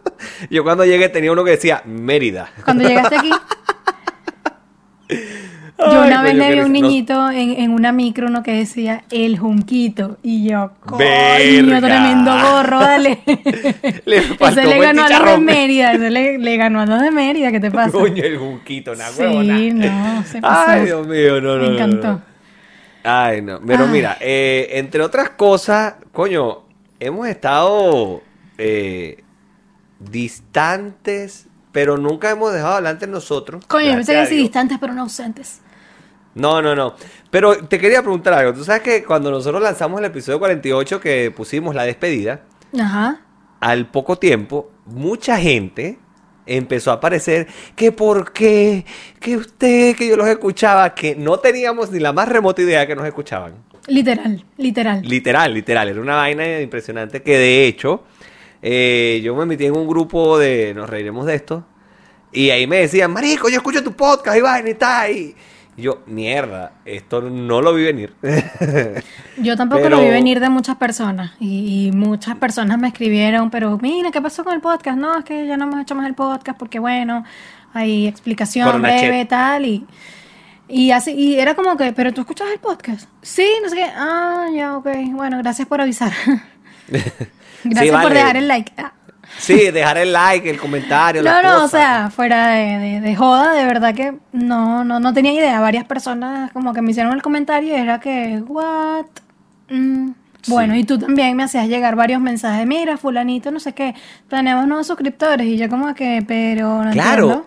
[0.50, 2.50] yo cuando llegué tenía uno que decía Mérida.
[2.64, 3.30] Cuando llegaste aquí.
[5.78, 6.72] Yo una vez le vi a un.
[6.72, 10.16] No- niñito en, en una micro uno que decía el junquito.
[10.22, 11.00] Y yo, coño,
[11.80, 13.20] tremendo gorro, dale.
[14.06, 15.38] Le faltó Ese le ganó a los de.
[15.38, 15.92] Mérida.
[15.92, 17.50] Ese le, le ganó a los de Mérida.
[17.52, 17.90] ¿Qué te pasa?
[17.92, 19.58] Coño, el junquito, una Sí, huevona.
[20.16, 20.70] no, se pasó.
[20.70, 21.62] Ay, Dios mío, no, no.
[21.62, 21.74] Me no, no.
[21.74, 22.22] encantó.
[23.04, 23.60] Ay, no.
[23.66, 23.90] Pero Ay.
[23.90, 26.62] mira, eh, entre otras cosas, coño,
[26.98, 28.22] hemos estado
[28.58, 29.22] eh,
[30.00, 33.64] distantes, pero nunca hemos dejado adelante nosotros.
[33.66, 35.60] Coño, yo pensé que distantes, pero no ausentes.
[36.36, 36.94] No, no, no.
[37.30, 38.52] Pero te quería preguntar algo.
[38.52, 42.42] Tú sabes que cuando nosotros lanzamos el episodio 48 que pusimos la despedida,
[42.78, 43.22] Ajá.
[43.60, 45.98] al poco tiempo, mucha gente
[46.44, 48.84] empezó a aparecer que por qué,
[49.18, 52.94] que usted, que yo los escuchaba, que no teníamos ni la más remota idea que
[52.94, 53.54] nos escuchaban.
[53.86, 55.02] Literal, literal.
[55.02, 55.88] Literal, literal.
[55.88, 58.04] Era una vaina impresionante que de hecho
[58.60, 61.64] eh, yo me metí en un grupo de Nos reiremos de esto.
[62.30, 65.10] Y ahí me decían, Marico, yo escucho tu podcast y vaina y tal.
[65.10, 65.34] Y
[65.76, 68.14] yo, mierda, esto no lo vi venir.
[69.38, 73.50] Yo tampoco Pero- lo vi venir de muchas personas y, y muchas personas me escribieron,
[73.50, 74.96] pero mira, ¿qué pasó con el podcast?
[74.98, 77.24] No, es que ya no hemos hecho más el podcast porque bueno,
[77.74, 79.28] hay explicación Corona breve chat.
[79.28, 79.86] tal y
[80.68, 83.08] y así y era como que, pero tú escuchas el podcast?
[83.22, 83.84] Sí, no sé qué.
[83.94, 84.88] Ah, ya, ok.
[85.12, 86.12] Bueno, gracias por avisar.
[87.64, 88.14] gracias por vale.
[88.14, 88.72] dejar el like.
[88.76, 88.92] Ah.
[89.38, 91.22] Sí, dejar el like, el comentario.
[91.22, 94.98] No, las no, o sea, fuera de, de- de joda, de verdad que no, no,
[95.00, 95.60] no tenía idea.
[95.60, 99.06] Varias personas como que me hicieron el comentario y era que, what?
[99.68, 100.10] Mm,
[100.48, 100.80] Bueno, Sí.
[100.80, 103.94] y tú también me hacías llegar varios mensajes, mira, fulanito, no sé qué,
[104.28, 105.46] tenemos nuevos suscriptores.
[105.46, 107.22] Y yo como que, pero no Claro.
[107.24, 107.46] entiendo.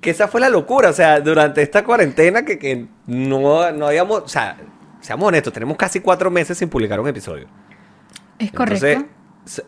[0.00, 4.22] Que esa fue la locura, o sea, durante esta cuarentena que, que no, no habíamos,
[4.22, 4.56] o sea,
[5.00, 7.46] seamos honestos, tenemos casi cuatro meses sin publicar un episodio.
[8.38, 8.86] Es correcto.
[8.86, 9.10] Entonces,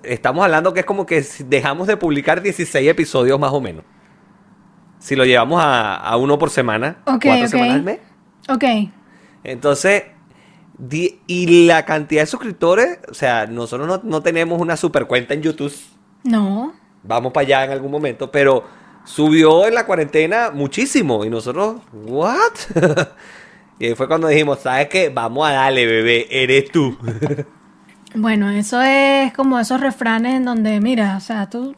[0.03, 3.85] estamos hablando que es como que dejamos de publicar 16 episodios más o menos.
[4.99, 8.01] Si lo llevamos a, a uno por semana, Ok, cuatro semanas al mes.
[8.49, 8.65] ok.
[9.43, 10.05] Entonces,
[11.27, 15.43] y la cantidad de suscriptores, o sea, nosotros no, no tenemos una super cuenta en
[15.43, 15.73] YouTube.
[16.25, 16.75] No.
[17.03, 18.65] vamos para allá en algún momento, pero
[19.05, 22.53] subió en la cuarentena muchísimo y nosotros, ¿what?
[23.79, 25.09] y ahí fue cuando dijimos, ¿sabes qué?
[25.11, 26.97] Vamos a darle, bebé, eres tú.
[28.15, 31.77] Bueno, eso es como esos refranes en donde, mira, o sea, tú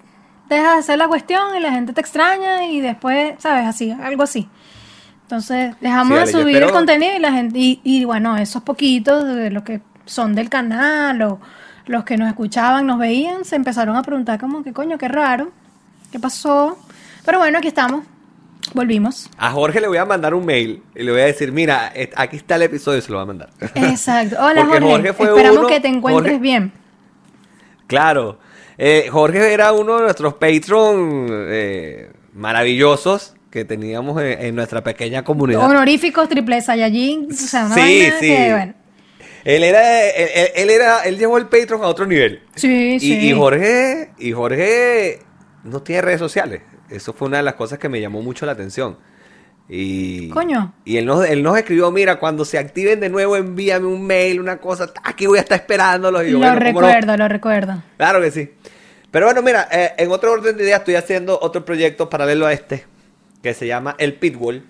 [0.49, 3.67] dejas de hacer la cuestión y la gente te extraña y después, ¿sabes?
[3.67, 4.49] Así, algo así.
[5.23, 8.37] Entonces, dejamos Sí, de dale, subir espero- el contenido y la gente, y, y bueno,
[8.37, 11.39] esos poquitos de los que son del canal o
[11.87, 15.51] los que nos escuchaban, nos veían, se empezaron a preguntar como que coño, qué raro,
[16.11, 16.79] qué pasó.
[17.25, 18.05] Pero bueno, aquí estamos,
[18.75, 19.29] volvimos.
[19.39, 22.37] A Jorge le voy a mandar un mail y le voy a decir, mira, aquí
[22.37, 23.51] está el episodio, se lo va a mandar.
[23.75, 24.37] Exacto.
[24.41, 26.73] Hola Jorge, Jorge fue esperamos uno- que te encuentres Jorge- bien.
[27.87, 28.39] Claro.
[28.79, 35.23] Eh, Jorge era uno de nuestros Patreon eh, maravillosos que teníamos en, en nuestra pequeña
[35.25, 35.63] comunidad.
[35.69, 38.27] Honoríficos, triple Saiyajin, o sea, una Sí, sí.
[38.29, 38.75] que, bueno.
[39.45, 42.43] Él era, él, él- él era, él llevó el Patreon a otro nivel.
[42.55, 43.29] Sí, Y, sí.
[43.29, 45.19] y Jorge, y Jorge
[45.65, 46.63] no tiene redes sociales.
[46.89, 48.97] Eso fue una de las cosas que me llamó mucho la atención.
[49.69, 50.75] Y, Coño.
[50.85, 54.41] Y él nos, él nos escribió, mira, cuando se activen de nuevo, envíame un mail,
[54.41, 56.25] una cosa, aquí voy a estar esperándolos.
[56.25, 57.83] Y yo, lo bueno, recuerdo, lo recuerdo.
[57.97, 58.51] Claro que sí.
[59.11, 62.53] Pero bueno, mira, eh, en otro orden de ideas estoy haciendo otro proyecto paralelo a
[62.53, 62.85] este,
[63.43, 64.65] que se llama El Pitbull,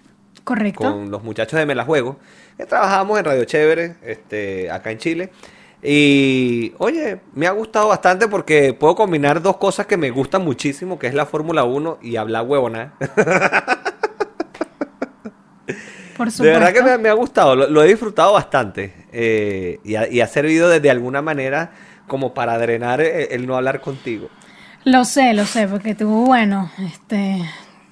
[0.45, 0.83] Correcto.
[0.83, 2.19] con los muchachos de Melajuego,
[2.57, 5.31] que trabajamos en Radio Chévere, este, acá en Chile.
[5.85, 10.99] Y, oye, me ha gustado bastante porque puedo combinar dos cosas que me gustan muchísimo,
[10.99, 12.95] que es la Fórmula 1 y hablar huevona.
[16.15, 16.61] Por De supuesto.
[16.61, 19.07] verdad que me, me ha gustado, lo, lo he disfrutado bastante.
[19.13, 21.73] eh, y, ha, y ha servido de, de alguna manera
[22.07, 24.31] como para drenar el, el no hablar contigo.
[24.85, 27.41] Lo sé, lo sé, porque tú, bueno, este,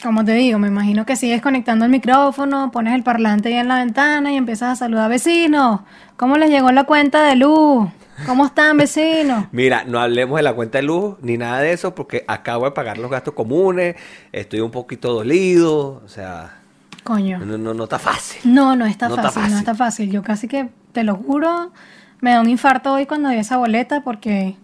[0.02, 3.68] como te digo, me imagino que sigues conectando el micrófono, pones el parlante ahí en
[3.68, 5.80] la ventana y empiezas a saludar vecinos.
[6.16, 7.88] ¿Cómo les llegó la cuenta de luz?
[8.26, 9.46] ¿Cómo están, vecinos?
[9.52, 12.70] Mira, no hablemos de la cuenta de luz ni nada de eso porque acabo de
[12.72, 13.96] pagar los gastos comunes,
[14.32, 16.58] estoy un poquito dolido, o sea,
[17.04, 17.38] Coño.
[17.38, 18.40] no, no, no está fácil.
[18.52, 19.58] No, no está No está fácil, no fácil.
[19.58, 20.10] está fácil.
[20.10, 21.72] Yo casi que, te lo juro,
[22.20, 24.56] me da un infarto hoy cuando vi esa boleta porque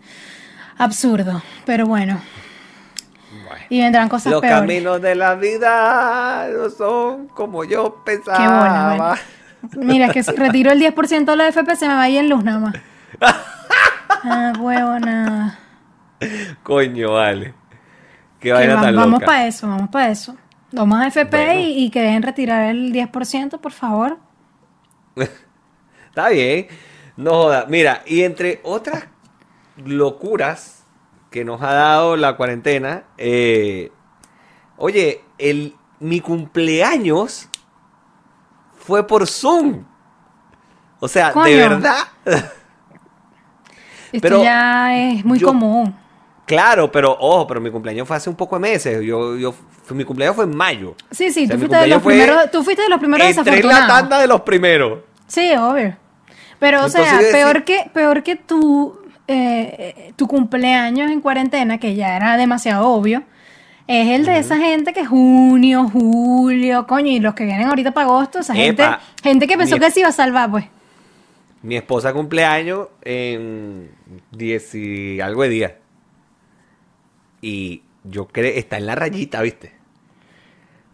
[0.79, 1.43] absurdo.
[1.65, 2.21] Pero bueno,
[3.49, 3.65] Bueno.
[3.69, 4.61] y vendrán cosas Los peores.
[4.61, 8.37] caminos de la vida no son como yo pensaba.
[8.39, 9.19] Qué bola,
[9.71, 9.87] bueno.
[9.93, 12.29] Mira, que si retiro el 10% de la FP se me va a ir en
[12.29, 12.75] luz nada más.
[14.29, 15.59] Ah, huevo, nada.
[16.63, 17.55] Coño, vale.
[18.41, 20.37] Qué vaina va- tan vamos para eso, vamos para eso.
[20.73, 21.61] Vamos a FP Bueno.
[21.61, 24.19] y, y que dejen retirar el 10%, por favor.
[26.09, 26.67] Está bien.
[27.17, 27.67] No joda.
[27.69, 29.05] Mira, y entre otras
[29.77, 30.76] locuras
[31.31, 33.91] que nos ha dado la cuarentena, eh,
[34.77, 37.49] oye, el, mi cumpleaños
[38.79, 39.85] fue por Zoom.
[41.01, 41.47] O sea, Coño.
[41.47, 41.97] de verdad.
[44.13, 45.95] Esto Pero ya es muy yo- común.
[46.47, 49.05] Claro, pero ojo, pero mi cumpleaños fue hace un poco de meses.
[49.05, 49.53] Yo, yo,
[49.91, 50.95] mi cumpleaños fue en mayo.
[51.11, 53.59] Sí, sí, O sea, tú, fuiste de los primeros, tú fuiste de los primeros Entré
[53.59, 55.01] en la tanda de los primeros.
[55.27, 55.97] Sí, obvio.
[56.61, 58.97] Pero, o sea, peor que, peor que tu,
[59.29, 63.23] eh, tu cumpleaños en cuarentena, que ya era demasiado obvio,
[63.87, 68.07] es el de esa gente que junio, julio, coño, y los que vienen ahorita para
[68.07, 70.65] agosto, esa gente, Epa, gente que pensó que se iba a salvar, pues.
[71.63, 73.91] Mi esposa cumpleaños en
[74.33, 75.73] 10 y algo de días.
[77.41, 79.76] Y yo creo, está en la rayita, ¿viste?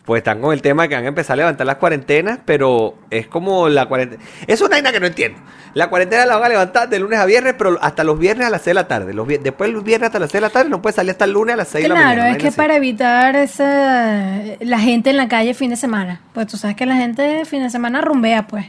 [0.04, 2.98] Pues están con el tema de que van a empezar a levantar las cuarentenas, pero
[3.08, 4.20] es como la cuarentena.
[4.48, 5.38] Es una vaina que no entiendo.
[5.74, 8.50] La cuarentena la van a levantar de lunes a viernes, pero hasta los viernes a
[8.50, 9.14] las 6 de la tarde.
[9.14, 11.24] Los, vier- después los viernes hasta las 6 de la tarde no puede salir hasta
[11.24, 12.14] el lunes a las 6 de la mañana.
[12.14, 12.56] Claro, es que así.
[12.56, 16.20] para evitar esa, la gente en la calle fin de semana.
[16.32, 18.66] Pues tú sabes que la gente fin de semana rumbea, pues.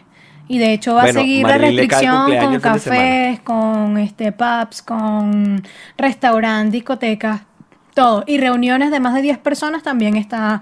[0.47, 4.81] Y de hecho va Bueno, a seguir la Marilyn restricción con cafés, con este pubs,
[4.83, 5.63] con
[5.97, 7.41] restaurantes, discotecas,
[7.95, 8.23] todo.
[8.27, 10.61] Y reuniones de más de 10 personas también está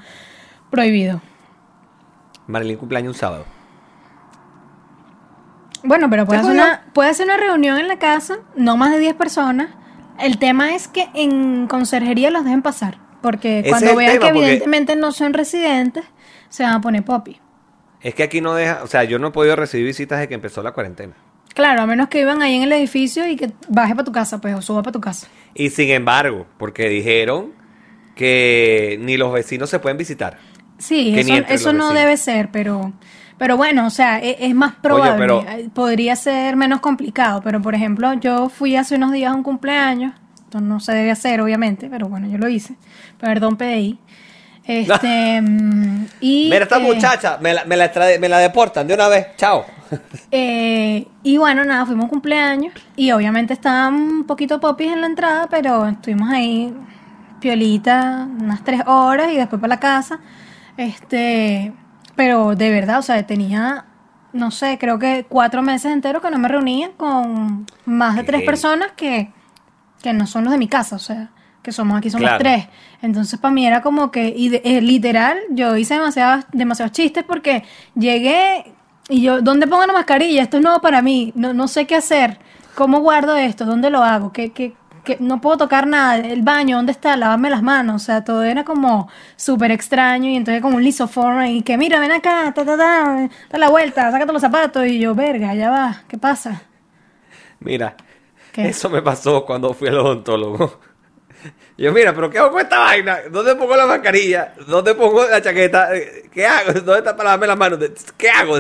[0.72, 1.22] prohibido.
[2.48, 3.46] Marilyn cumpleaños un sábado.
[5.84, 8.92] Bueno, pero puede ¿Te hacer, una, puede hacer una reunión en la casa, no más
[8.92, 9.70] de 10 personas.
[10.20, 12.98] El tema es que en conserjería los dejen pasar.
[13.22, 16.04] Porque cuando vean tema, que evidentemente no son residentes,
[16.50, 17.40] se van a poner popi.
[18.02, 20.36] Es que aquí no deja, o sea, yo no he podido recibir visitas desde que
[20.36, 21.14] empezó la cuarentena.
[21.54, 24.40] Claro, a menos que vivan ahí en el edificio y que baje para tu casa,
[24.40, 25.28] pues, o suba para tu casa.
[25.54, 27.54] Y sin embargo, porque dijeron
[28.16, 30.40] que ni los vecinos se pueden visitar.
[30.82, 32.92] Sí, eso, eso no debe ser, pero,
[33.38, 35.16] pero bueno, o sea, e- es, más probable.
[35.20, 39.36] pero- Eh, Podría ser menos complicado, pero por ejemplo, yo fui hace unos días a
[39.36, 42.76] un cumpleaños, esto no se debe hacer, obviamente, pero bueno, yo lo hice.
[43.20, 44.00] Perdón, PDI.
[44.66, 48.88] Este, mm, y, Mira, esta eh, muchacha, me la, me, la extra- me la deportan
[48.88, 49.28] de una vez.
[49.38, 49.66] Chao.
[50.32, 55.02] Eh, y bueno, nada, fuimos a un cumpleaños y obviamente estaban un poquito popis en
[55.02, 56.74] la entrada, pero estuvimos ahí
[57.42, 60.20] piolita, unas tres horas y después para la casa.
[60.82, 61.74] Este,
[62.16, 63.86] pero de verdad, o sea, tenía,
[64.34, 68.28] no sé, creo que cuatro meses enteros que no me reunía con más de Qué
[68.28, 69.32] tres personas que,
[70.02, 71.30] que no son los de mi casa, o sea,
[71.62, 72.40] que somos aquí, somos Claro.
[72.40, 72.68] tres.
[73.04, 77.24] Entonces, para mí era como que, y de- eh, literal, yo hice demasiados, demasiados chistes
[77.24, 77.64] porque
[77.96, 78.74] llegué
[79.08, 80.42] y yo, ¿dónde pongo la mascarilla?
[80.42, 82.40] Esto es nuevo para mí, no, no sé qué hacer.
[82.76, 83.66] ¿Cómo guardo esto?
[83.66, 84.32] ¿Dónde lo hago?
[84.32, 85.18] ¿Qué, qué, qué?
[85.20, 86.18] No puedo tocar nada.
[86.18, 87.16] El baño, ¿dónde está?
[87.18, 88.02] Lavarme las manos.
[88.02, 92.00] O sea, todo era como súper extraño y entonces como un lisoform y que mira,
[92.00, 95.70] ven acá, ta, ta, ta, da la vuelta, sácate los zapatos y yo, verga, ya
[95.70, 96.64] va, ¿qué pasa?
[97.60, 97.96] Mira,
[98.52, 98.68] ¿Qué?
[98.70, 100.80] eso me pasó cuando fui al odontólogo.
[101.78, 103.20] Yo, mira, pero ¿qué hago con esta vaina?
[103.32, 104.54] ¿Dónde pongo la mascarilla?
[104.68, 105.90] ¿Dónde pongo la chaqueta?
[106.32, 106.74] ¿Qué hago?
[106.74, 107.80] ¿Dónde está para lavarme las manos?
[108.18, 108.60] ¿Qué hago?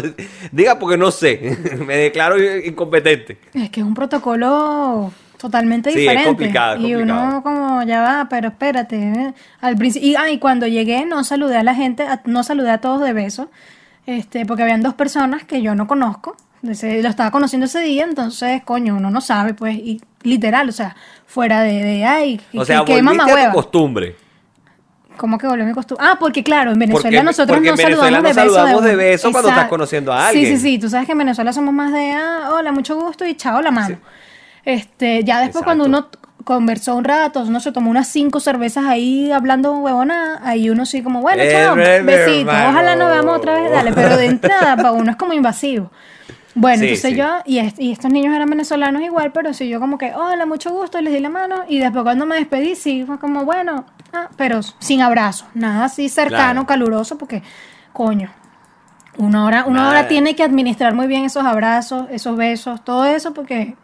[0.51, 1.57] Diga porque no sé.
[1.85, 3.37] Me declaro incompetente.
[3.53, 6.27] Es que es un protocolo totalmente Sí, es diferente.
[6.29, 8.95] complicado, es y uno como, ya va, pero espérate.
[8.95, 9.33] ¿eh?
[9.59, 12.69] Al principio, y, ah, y cuando llegué no saludé a la gente, a- no saludé
[12.69, 13.49] a todos de beso,
[14.05, 16.37] este, porque habían dos personas que yo no conozco.
[16.67, 20.71] Ese- lo estaba conociendo ese día, entonces, coño, uno no sabe, pues, y literal, o
[20.71, 24.15] sea, fuera de, de ay, O sea, volviste a tu costumbre.
[25.17, 26.05] ¿Cómo que volvió mi costumbre?
[26.07, 28.55] Ah, porque claro, en Venezuela Porque- nosotros porque no en Venezuela saludamos no de beso.
[28.55, 30.57] saludamos de beso cuando estás conociendo a Sí, alguien.
[30.57, 30.79] sí, sí.
[30.79, 33.71] Tú sabes que en Venezuela somos más de, ah, hola, mucho gusto y chao la
[33.71, 33.97] mano.
[34.65, 36.07] Este, ya después cuando uno
[36.43, 41.01] conversó un rato, uno se tomó unas cinco cervezas ahí hablando huevona, ahí uno sí
[41.03, 42.69] como, bueno, Eh, chao, eh, besito, hermano.
[42.69, 45.91] ojalá nos veamos otra vez, dale, pero de entrada para uno es como invasivo.
[46.53, 47.15] Bueno, Sí, entonces sí.
[47.17, 50.45] yo, y, est- y estos niños eran venezolanos igual, pero si yo como que, hola,
[50.45, 53.85] mucho gusto, les di la mano, y después cuando me despedí, sí, fue como, bueno,
[54.11, 56.65] ah, pero sin abrazo, nada así cercano, Claro.
[56.65, 57.41] caluroso, porque,
[57.93, 58.31] coño,
[59.17, 59.89] una hora, una Nada.
[59.91, 63.75] hora tiene que administrar muy bien esos abrazos, esos besos, todo eso, porque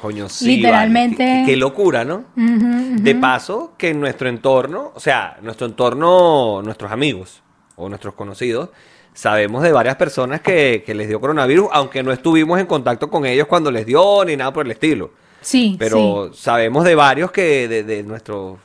[0.00, 0.56] Coño, sí.
[0.56, 1.24] Literalmente.
[1.26, 1.40] vale.
[1.46, 2.24] Qué, qué locura, ¿no?
[2.36, 7.42] De paso, que en nuestro entorno, o sea, nuestro entorno, nuestros amigos
[7.76, 8.70] o nuestros conocidos,
[9.12, 13.26] sabemos de varias personas que, que les dio coronavirus, aunque no estuvimos en contacto con
[13.26, 15.12] ellos cuando les dio ni nada por el estilo.
[15.42, 18.58] sí, Pero sabemos de varios que, de, de nuestros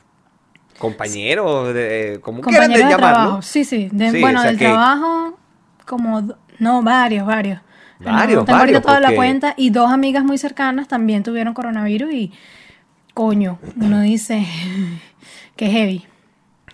[0.78, 4.66] compañeros, de, de compañeros de trabajo, sí, sí, de- Sí, bueno, o sea del que-
[4.66, 5.38] trabajo,
[5.86, 6.22] como,
[6.58, 7.60] no, varios, varios.
[7.98, 12.32] Varios, no varios, toda la cuenta, y dos amigas muy cercanas también tuvieron coronavirus, y,
[13.14, 14.46] coño, uno dice,
[15.56, 16.04] que heavy.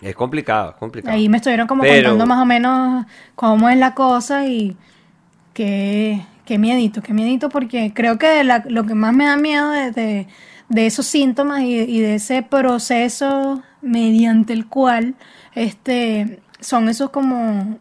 [0.01, 1.15] Es complicado, es complicado.
[1.17, 3.07] Ahí me estuvieron como Pero- contando más o menos
[3.37, 4.77] cómo es la cosa y
[5.53, 9.71] qué, qué miedito, qué miedito, porque creo que la- lo que más me da miedo
[9.71, 10.27] de, de-
[10.69, 15.15] de esos síntomas y, y de ese proceso mediante el cual
[15.55, 17.79] este son esos como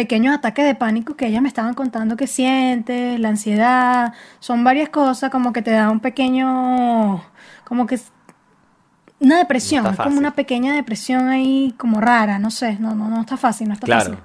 [0.00, 4.88] pequeños ataques de pánico que ellas me estaban contando que sientes, la ansiedad, son varias
[4.90, 6.46] cosas como que te da un pequeño,
[7.64, 7.98] como que
[9.20, 13.08] una depresión, No es como una pequeña depresión ahí como rara, no sé, no, no,
[13.08, 14.10] no está fácil, no está Claro.
[14.10, 14.18] fácil.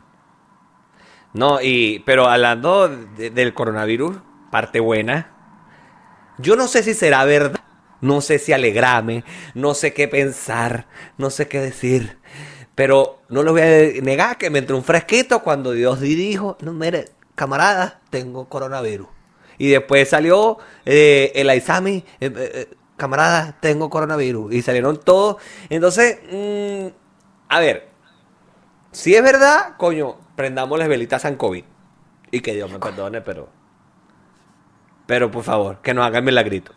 [1.33, 4.17] No, y pero hablando de- del coronavirus,
[4.51, 5.29] parte buena.
[6.38, 7.59] Yo no sé si será verdad,
[8.01, 12.17] no sé si alegrarme, no sé qué pensar, no sé qué decir.
[12.75, 16.73] Pero no lo voy a negar que me entró un fresquito cuando Dios dijo, no,
[16.73, 19.07] mire, camarada, tengo coronavirus.
[19.57, 24.53] Y después salió eh, el Aizami, eh, eh, camarada, tengo coronavirus.
[24.53, 25.38] Y salieron todos.
[25.69, 26.88] Entonces, mm,
[27.49, 27.89] a ver,
[28.91, 31.63] si es verdad, coño, prendamos las velitas San COVID.
[32.31, 33.49] Y que Dios me perdone, pero.
[35.05, 36.71] Pero por favor, que nos hagan milagrito.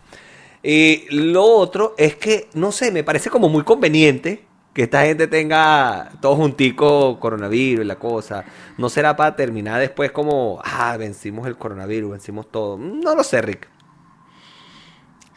[0.63, 4.46] Y lo otro es que, no sé, me parece como muy conveniente
[4.77, 8.45] que esta gente tenga todo juntico coronavirus y la cosa.
[8.77, 12.77] No será para terminar después como, ah, vencimos el coronavirus, vencimos todo.
[12.77, 13.71] No lo sé, Rick.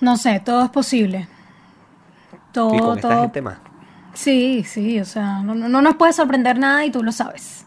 [0.02, 1.30] No sé, todo es posible.
[2.52, 3.22] Todo, y con esta todo.
[3.22, 3.60] gente más.
[4.14, 7.66] Sí, sí, o sea, no, no, no nos puede sorprender nada y tú lo sabes.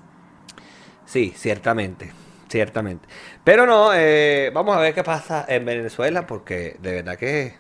[1.07, 2.13] Sí, ciertamente,
[2.51, 3.09] ciertamente.
[3.45, 7.55] Pero no, eh, vamos a ver qué pasa en Venezuela, porque de verdad que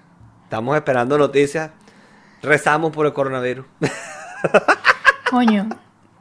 [0.44, 1.70] estamos esperando noticias.
[2.42, 3.64] Rezamos por el coronavirus.
[5.30, 5.68] Coño,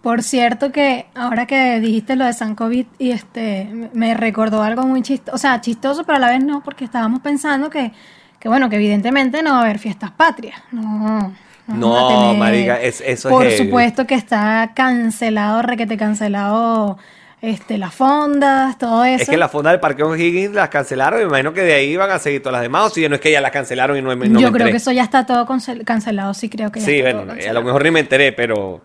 [0.01, 4.83] por cierto que ahora que dijiste lo de San COVID y este me- recordó algo
[4.83, 7.91] muy chistoso, o sea, chistoso, pero a la vez no, porque estábamos pensando que,
[8.39, 10.61] que bueno, que evidentemente no va a haber fiestas patrias.
[10.71, 11.33] No.
[11.67, 13.57] No, marica, es- eso es Por heavy.
[13.65, 16.97] supuesto que está cancelado, requete cancelado,
[17.41, 19.23] este, las fondas, todo eso.
[19.23, 22.11] Es que la fonda del Parque O'Higgins las cancelaron me imagino que de ahí van
[22.11, 22.85] a seguir todas las demás.
[22.85, 24.67] O si no es que ya las cancelaron y no, me- no Yo me creo
[24.67, 24.71] enteré.
[24.71, 27.49] que eso ya está todo cancel- cancelado, sí creo que ya Sí, está bueno, todo
[27.49, 28.81] a lo mejor ni me enteré, pero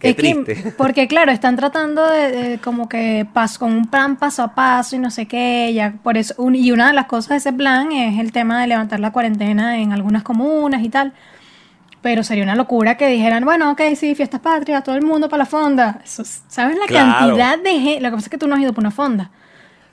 [0.00, 0.72] qué Es que- triste.
[0.76, 4.96] porque claro, están tratando de, de como que pas, con un plan paso a paso
[4.96, 7.52] y no sé qué, ya por eso un- y una de las cosas de ese
[7.52, 11.12] plan es el tema de levantar la cuarentena en algunas comunas y tal.
[12.02, 15.44] Pero sería una locura que dijeran, bueno, ok, sí, fiestas patrias, todo el mundo para
[15.44, 16.00] la fonda.
[16.04, 17.12] Eso, ¿Sabes la Claro.
[17.18, 18.00] cantidad de gente?
[18.00, 19.30] Lo que pasa es que tú no has ido por una fonda.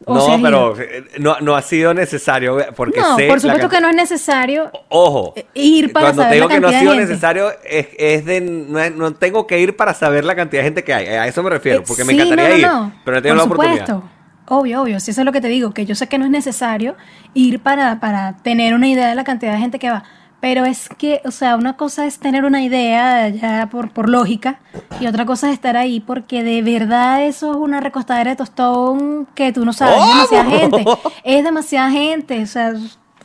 [0.05, 3.81] ¿O No, pero eh, no, no ha sido necesario porque No, sé por supuesto que
[3.81, 4.71] no es necesario.
[4.87, 8.25] Ojo, Eh, ir para cuando saber digo la que no ha sido necesario es, es
[8.25, 11.05] de no, es- no tengo que ir para saber la cantidad de gente que hay.
[11.07, 12.67] A eso me refiero, Eh, porque me encantaría ir,
[13.03, 13.85] pero no he tenido Por la oportunidad.
[13.87, 14.09] supuesto.
[14.47, 14.99] Obvio, obvio.
[15.01, 16.95] Sí, eso es lo que te digo, que yo sé que no es necesario
[17.35, 20.03] ir para, para tener una idea de la cantidad de gente que va.
[20.41, 24.59] Pero es que, o sea, una cosa es tener una idea ya por, por lógica
[24.99, 29.27] y otra cosa es estar ahí porque de verdad eso es una recostadera de tostón
[29.35, 29.97] que tú no sabes.
[29.99, 30.23] ¡Oh!
[30.23, 30.85] Es demasiada gente.
[31.23, 32.43] Es demasiada gente.
[32.43, 32.73] O sea,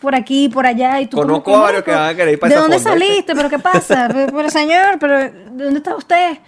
[0.00, 1.00] por aquí, por allá.
[1.00, 2.94] Y tú Conozco a varios "Marico, que van a querer ir para ¿De dónde fonda,
[2.94, 3.34] ¿viste?" saliste?
[3.34, 4.08] ¿Pero qué pasa?
[4.12, 6.38] pero, señor, pero ¿de dónde está usted?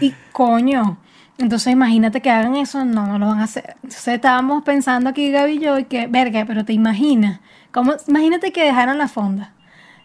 [0.00, 0.98] Y coño.
[1.38, 3.76] Entonces imagínate que hagan eso, no, no lo van a hacer.
[3.82, 7.40] Entonces estábamos pensando aquí Gaby y yo y que, verga, pero te imaginas,
[7.72, 9.52] ¿cómo, imagínate que dejaran la fonda.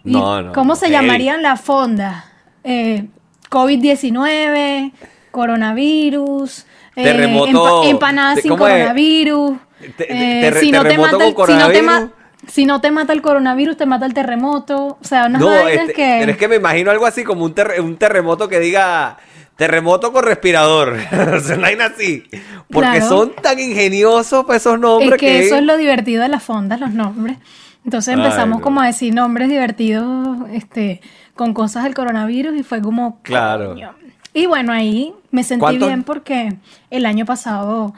[0.03, 0.91] ¿Y No, no, ¿Cómo se Ey.
[0.93, 2.25] llamarían la fonda?
[2.63, 3.07] Eh,
[3.49, 4.91] COVID-19,
[5.31, 9.57] coronavirus, eh, Terremoto- empanadas sin coronavirus.
[9.99, 12.11] Eh, si no te mata el- con si no te ma- coronavirus.
[12.47, 14.97] si no te mata el coronavirus, te mata el terremoto.
[15.01, 16.17] O sea, unas No, este- que...
[16.19, 19.17] pero es que me imagino algo así como un, terre- un terremoto que diga
[19.55, 20.97] terremoto con respirador.
[21.59, 22.23] vaina así.
[22.71, 23.07] Porque Claro.
[23.09, 26.91] son tan ingeniosos esos nombres Es que eso es lo divertido de las fondas, los
[26.91, 27.37] nombres.
[27.83, 28.63] Entonces Ay, empezamos no.
[28.63, 31.01] como a decir nombres divertidos este,
[31.35, 33.19] con cosas del coronavirus y fue como...
[33.23, 33.69] Claro.
[33.69, 33.93] coño.
[34.33, 36.53] Y bueno, ahí me sentí ¿Cuántos- bien porque
[36.89, 37.93] el año pasado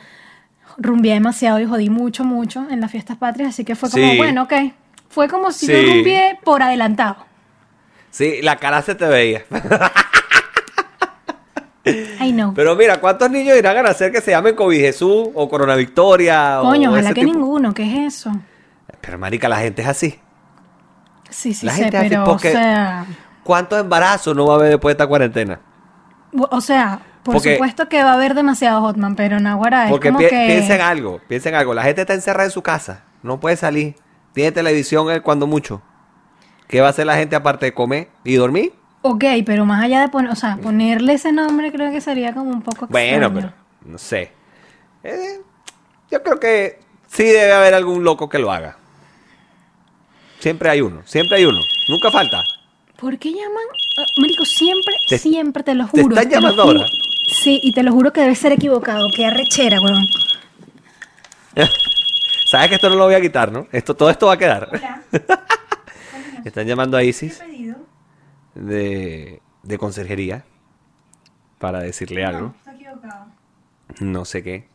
[0.77, 4.17] rumbié demasiado y jodí mucho, mucho en las fiestas patrias, así que fue como, Sí.
[4.17, 4.53] bueno, ok.
[5.09, 5.71] Fue como si Sí.
[5.73, 7.17] yo rumbié por adelantado.
[8.09, 9.43] Sí, la cara se te veía.
[12.19, 12.53] Ay, no.
[12.55, 16.59] Pero mira, ¿cuántos niños irán a nacer que se llamen COVID Jesús o Corona Victoria?
[16.61, 17.33] Coño, o ojalá que tipo?
[17.33, 18.31] ninguno, ¿qué es eso?
[19.05, 20.19] Pero marica, la gente es así.
[21.29, 23.05] Sí, sí La sé, gente hace pero, porque- o sea...
[23.43, 25.59] ¿Cuántos embarazos no va a haber después de esta cuarentena?
[26.33, 30.07] O sea, por Porque- supuesto que va a haber demasiado Hotman, pero Nahuara es Porque
[30.09, 30.45] como pi- que...
[30.47, 31.73] piensen algo, piensen algo.
[31.73, 33.95] La gente está encerrada en su casa, no puede salir.
[34.33, 35.81] Tiene televisión eh, cuando mucho.
[36.69, 38.73] ¿Qué va a hacer la gente aparte de comer y dormir?
[39.01, 42.49] Ok, pero más allá de poner, o sea, ponerle ese nombre creo que sería como
[42.51, 43.51] un poco Bueno, pero
[43.85, 44.31] no sé.
[45.03, 45.41] Eh,
[46.09, 48.77] yo creo que sí debe haber algún loco que lo haga.
[50.43, 51.61] Siempre hay uno, siempre hay uno.
[51.87, 52.43] Nunca falta.
[52.99, 53.63] ¿Por qué llaman?
[54.17, 56.15] Marico, siempre, Te- siempre te lo te juro.
[56.17, 56.85] están lo llamando ahora.
[57.25, 59.07] Sí, y te lo juro que debe ser equivocado.
[59.15, 60.05] Qué arrechera, weón.
[62.45, 63.67] Sabes que esto no lo voy a quitar, ¿no?
[63.71, 64.67] Esto, todo esto va a quedar.
[66.43, 67.41] Están llamando a Isis
[68.53, 70.43] de, de conserjería
[71.57, 72.53] para decirle algo.
[72.57, 73.27] está equivocado.
[74.01, 74.67] No sé qué,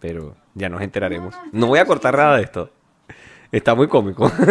[0.00, 1.34] pero ya nos enteraremos.
[1.52, 2.70] No voy a cortar nada de esto.
[3.54, 4.30] Está muy cómico.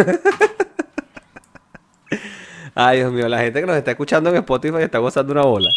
[2.74, 5.68] Ay, Dios mío, la gente que nos está escuchando en Spotify está gozando una bola.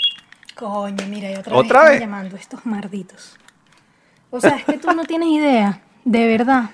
[0.55, 1.95] Coño, mira, y otra, ¿Otra vez, vez?
[2.01, 3.35] están llamando estos malditos.
[4.31, 6.69] O sea, es que tú no tienes idea, de verdad.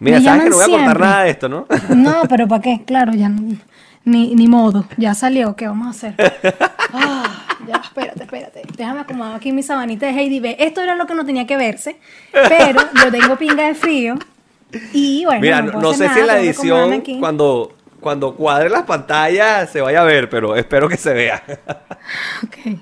[0.00, 0.98] Mira, Me sabes que no voy a siempre.
[1.00, 1.66] nada de esto, ¿no?
[1.94, 2.84] No, pero ¿para qué?
[2.86, 3.56] Claro, ya no-
[4.04, 4.86] ni, ni modo.
[4.96, 6.14] Ya salió, ¿qué vamos a hacer?
[6.98, 8.62] Ah, ya, espérate, espérate.
[8.76, 10.56] Déjame acomodar aquí mi sabanita de Heidi B.
[10.60, 11.98] Esto era lo que no tenía que verse,
[12.32, 14.14] pero yo tengo pinga de frío.
[14.92, 19.80] Y bueno, Mira, no, sé si en la edición, cuando, cuando cuadre las pantallas, se
[19.80, 21.42] vaya a ver, pero espero que se vea.
[22.44, 22.78] Ok.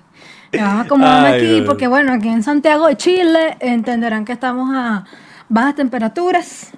[0.52, 4.32] Ya vamos a acomodarme Ay, aquí porque, bueno, aquí en Santiago de Chile entenderán que
[4.32, 5.04] estamos a
[5.48, 6.70] bajas temperaturas.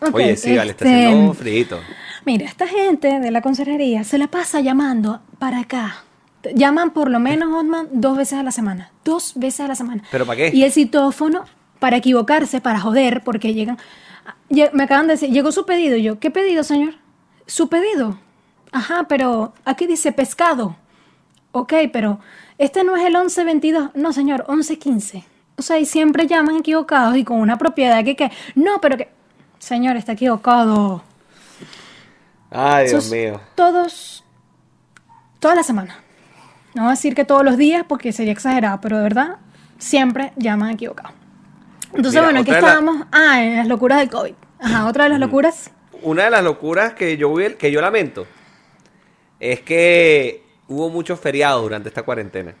[0.00, 1.80] Ok, Oye, sí, vale, está este, haciendo frito.
[2.24, 6.04] Mira, esta gente de la conserjería se la pasa llamando para acá.
[6.54, 8.90] Llaman por lo menos, Hotman, dos veces a la semana.
[9.04, 10.02] Dos veces a la semana.
[10.10, 10.50] ¿Pero para qué?
[10.54, 11.44] Y el citófono,
[11.78, 13.78] para equivocarse, para joder, porque llegan...
[14.50, 15.96] Me acaban de decir, llegó su pedido.
[15.96, 16.94] Y yo, ¿qué pedido, señor?
[17.46, 18.18] Su pedido.
[18.72, 20.76] Ajá, pero aquí dice pescado.
[21.52, 22.20] Ok, pero
[22.58, 23.90] este no es el 1122.
[23.94, 25.24] No, señor, 1115.
[25.56, 28.16] O sea, y siempre llaman equivocados y con una propiedad que...
[28.16, 29.08] que no, pero que...
[29.58, 31.02] Señor, está equivocado.
[32.50, 33.40] Ay, Dios mío.
[33.54, 34.24] Todos,
[35.38, 36.02] toda la semana.
[36.74, 39.36] No voy a decir que todos los días porque sería exagerado, pero de verdad
[39.78, 41.19] siempre llaman equivocado.
[41.92, 43.06] Entonces, Mira, bueno, aquí la- estábamos.
[43.12, 44.34] Ah, en las locuras del COVID.
[44.60, 45.70] Ajá, otra de las locuras.
[46.02, 48.26] Una de las locuras que yo, vi- que yo lamento
[49.38, 52.54] es que hubo muchos feriados durante esta cuarentena.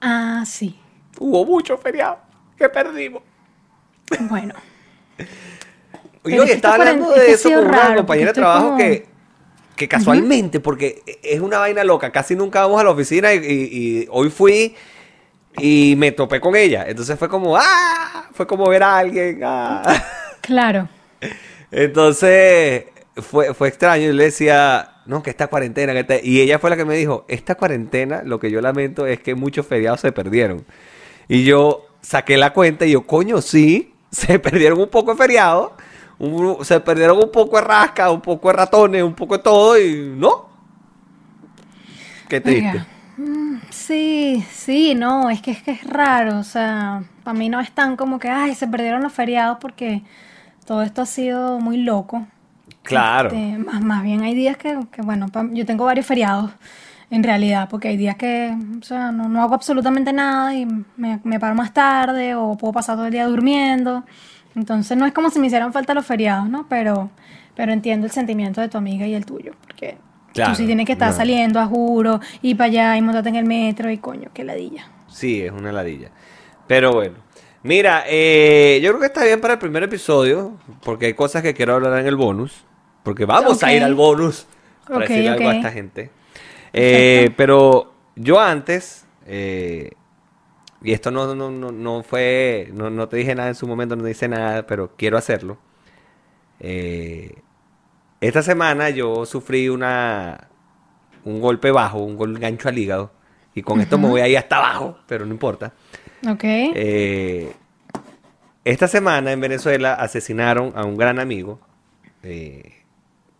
[0.00, 0.78] Ah, sí.
[1.18, 2.18] Hubo muchos feriados
[2.56, 3.22] que perdimos.
[4.20, 4.54] Bueno.
[6.24, 8.34] Y Pero hoy es que estaba esta hablando de eso con una raro, compañera de
[8.34, 9.06] trabajo como- que,
[9.76, 13.78] que casualmente, porque es una vaina loca, casi nunca vamos a la oficina y, y-
[14.02, 14.74] y hoy fui
[15.60, 16.84] y me topé con ella.
[16.88, 18.28] Entonces fue como, ¡ah!
[18.32, 19.40] Fue como ver a alguien.
[19.44, 19.82] ¡ah!
[20.40, 20.88] Claro.
[21.70, 22.84] Entonces
[23.16, 24.08] fue, fue extraño.
[24.08, 26.20] Y le decía, no, que esta cuarentena, que esta-".
[26.22, 29.34] y ella fue la que me dijo, esta cuarentena, lo que yo lamento es que
[29.34, 30.64] muchos feriados se perdieron.
[31.28, 35.72] Y yo saqué la cuenta y yo, coño, sí, se perdieron un poco de feriados,
[36.18, 39.78] un- se perdieron un poco de rasca, un poco de ratones, un poco de todo
[39.78, 40.48] y no.
[42.28, 42.68] Qué triste.
[42.68, 42.86] Oiga,
[43.70, 47.72] Sí, sí, no, es que es que es raro, o sea, para mí no es
[47.72, 50.02] tan como que, ay, se perdieron los feriados porque
[50.66, 52.26] todo esto ha sido muy loco.
[52.82, 53.30] Claro.
[53.30, 56.52] Este, más, más bien hay días que, que, bueno, pa- yo tengo varios feriados
[57.10, 60.66] en realidad, porque hay días que, o sea, no, no hago absolutamente nada y
[60.96, 64.04] me, me paro más tarde o puedo pasar todo el día durmiendo.
[64.56, 66.66] Entonces no es como si me hicieran falta los feriados, ¿no?
[66.68, 67.10] Pero,
[67.56, 69.98] pero entiendo el sentimiento de tu amiga y el tuyo, porque
[70.32, 71.12] Claro, tú sí tienes que estar no.
[71.12, 74.90] saliendo a juro, y para allá y montarte en el metro y coño, qué ladilla.
[75.06, 76.10] Sí, es una ladilla.
[76.66, 77.16] Pero bueno.
[77.62, 81.54] Mira, eh, yo creo que está bien para el primer episodio, porque hay cosas que
[81.54, 82.64] quiero hablar en el bonus.
[83.02, 84.46] Porque vamos a ir al bonus
[84.86, 86.10] para Ok, decirle algo a esta gente.
[86.72, 89.92] Eh, pero yo antes, eh,
[90.82, 93.96] y esto no, no, no, no fue, no, no te dije nada en su momento,
[93.96, 95.58] no te hice nada, pero quiero hacerlo.
[96.60, 97.36] Eh,
[98.20, 100.48] esta semana yo sufrí una,
[101.24, 103.12] un golpe bajo, un gol gancho al hígado.
[103.54, 105.72] Y con esto me voy ahí hasta abajo, pero no importa.
[106.28, 106.44] ¿Ok?
[106.44, 107.52] Eh,
[108.64, 111.58] esta semana en Venezuela asesinaron a un gran amigo,
[112.22, 112.84] eh,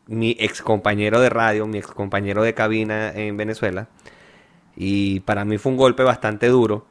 [0.06, 3.88] mi ex compañero de radio, mi ex compañero de cabina en Venezuela.
[4.74, 6.86] Y para mí fue un golpe bastante duro.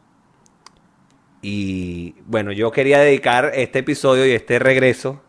[1.42, 5.22] Y bueno, yo quería dedicar este episodio y este regreso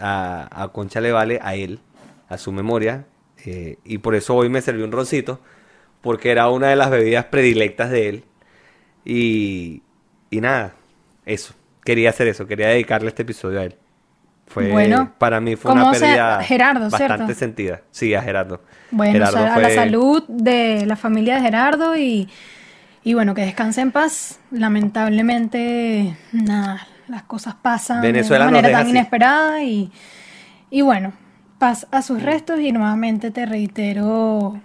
[0.00, 1.80] a, a Concha Le Vale a él,
[2.28, 3.06] a su memoria.
[3.44, 5.40] eh, y por eso hoy me serví un roncito,
[6.02, 8.24] porque era una de las bebidas predilectas de él.
[9.04, 9.82] Y,
[10.30, 10.74] y nada,
[11.24, 11.54] eso.
[11.84, 13.76] Quería hacer eso, quería dedicarle este episodio a él.
[14.46, 17.34] Fue, Bueno, para mí fue una ¿cómo se- pérdida Gerardo, bastante ¿cierto?
[17.34, 17.82] sentida.
[17.90, 18.62] Sí, a Gerardo.
[18.90, 22.28] Bueno, Gerardo o sea, a la salud de la familia de Gerardo y,
[23.04, 24.40] y bueno, que descanse en paz.
[24.50, 28.90] Lamentablemente, nada, las cosas pasan Venezuela de una manera tan así.
[28.90, 29.92] inesperada y,
[30.70, 31.12] y bueno,
[31.58, 34.60] paz a sus restos y nuevamente te reitero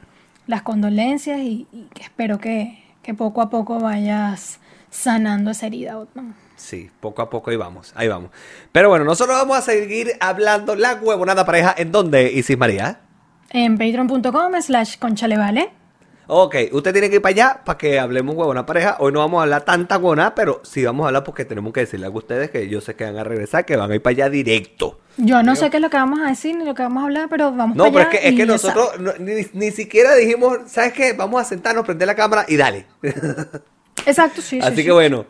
[0.47, 5.97] las condolencias y, y que espero que, que poco a poco vayas sanando esa herida,
[5.97, 6.35] Otman.
[6.55, 8.31] Sí, poco a poco ahí vamos, ahí vamos.
[8.71, 11.73] Pero bueno, nosotros vamos a seguir hablando la huevonada pareja.
[11.77, 13.01] ¿En dónde, Isis María?
[13.49, 15.82] En patreon.com slash conchalevale.
[16.27, 18.95] Ok, usted tiene que ir para allá para que hablemos huevona pareja.
[18.99, 21.81] Hoy no vamos a hablar tanta huevona, pero sí vamos a hablar porque tenemos que
[21.81, 24.11] decirle a ustedes que yo sé que van a regresar, que van a ir para
[24.11, 24.99] allá directo.
[25.17, 27.05] Yo no sé qué es lo que vamos a decir ni lo que vamos a
[27.07, 29.71] hablar, pero vamos No, para pero es allá que, es que nosotros no- ni, ni
[29.71, 31.11] siquiera dijimos, ¿sabes qué?
[31.13, 32.85] Vamos a sentarnos, prender la cámara y dale.
[34.05, 34.83] Exacto, sí, sí, Así sí.
[34.85, 35.25] que bueno,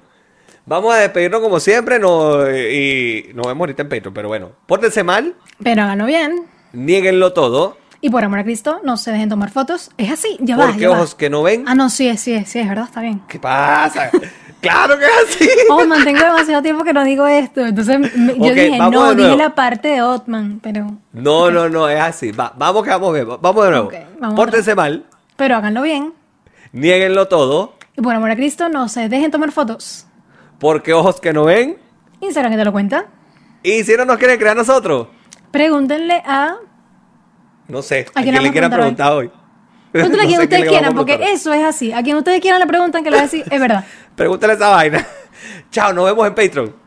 [0.66, 4.14] vamos a despedirnos como siempre no, y nos vemos ahorita en Patreon.
[4.14, 6.46] Pero bueno, pórtense mal, Pero háganlo bien.
[6.72, 9.89] nieguenlo todo, Y por amor a Cristo, no se dejen tomar fotos.
[9.97, 10.97] Es así, ya va, porque ya va.
[10.97, 11.64] ojos que no ven.
[11.68, 13.22] Ah, no, sí, es, sí, es, sí, es verdad, está bien.
[13.30, 14.12] ¿Qué pasa?
[14.60, 15.49] claro que es así.
[15.70, 17.62] Otman, tengo demasiado tiempo que no digo esto.
[17.66, 22.01] Entonces me- yo dije, no, dije la parte de Otman, pero, No, no, no, es
[22.01, 22.34] así.
[22.34, 23.26] Va- vamos que vamos bien.
[23.39, 23.89] Vamos de nuevo.
[24.20, 25.06] Vamos Pórtense mal,
[25.38, 26.14] pero háganlo bien.
[26.74, 30.08] nieguenlo todo, Y por amor a Cristo, no se dejen tomar fotos.
[30.60, 31.78] porque ojos que no ven.
[32.20, 33.06] Instagram que te lo cuenta.
[33.64, 35.08] Y si no nos quieren crear nosotros,
[35.51, 36.56] Pregúntenle a.
[37.68, 39.32] no sé, ¿A quién le quieran preguntar hoy.
[39.91, 41.91] Pregúntenle a No quien sé ustedes quieran, porque eso es así.
[41.91, 43.86] A quien ustedes quieran le preguntan que le va a decir, es verdad.
[44.16, 45.05] Pregúntale esa vaina.
[45.72, 46.83] Chao, nos vemos en Patreon.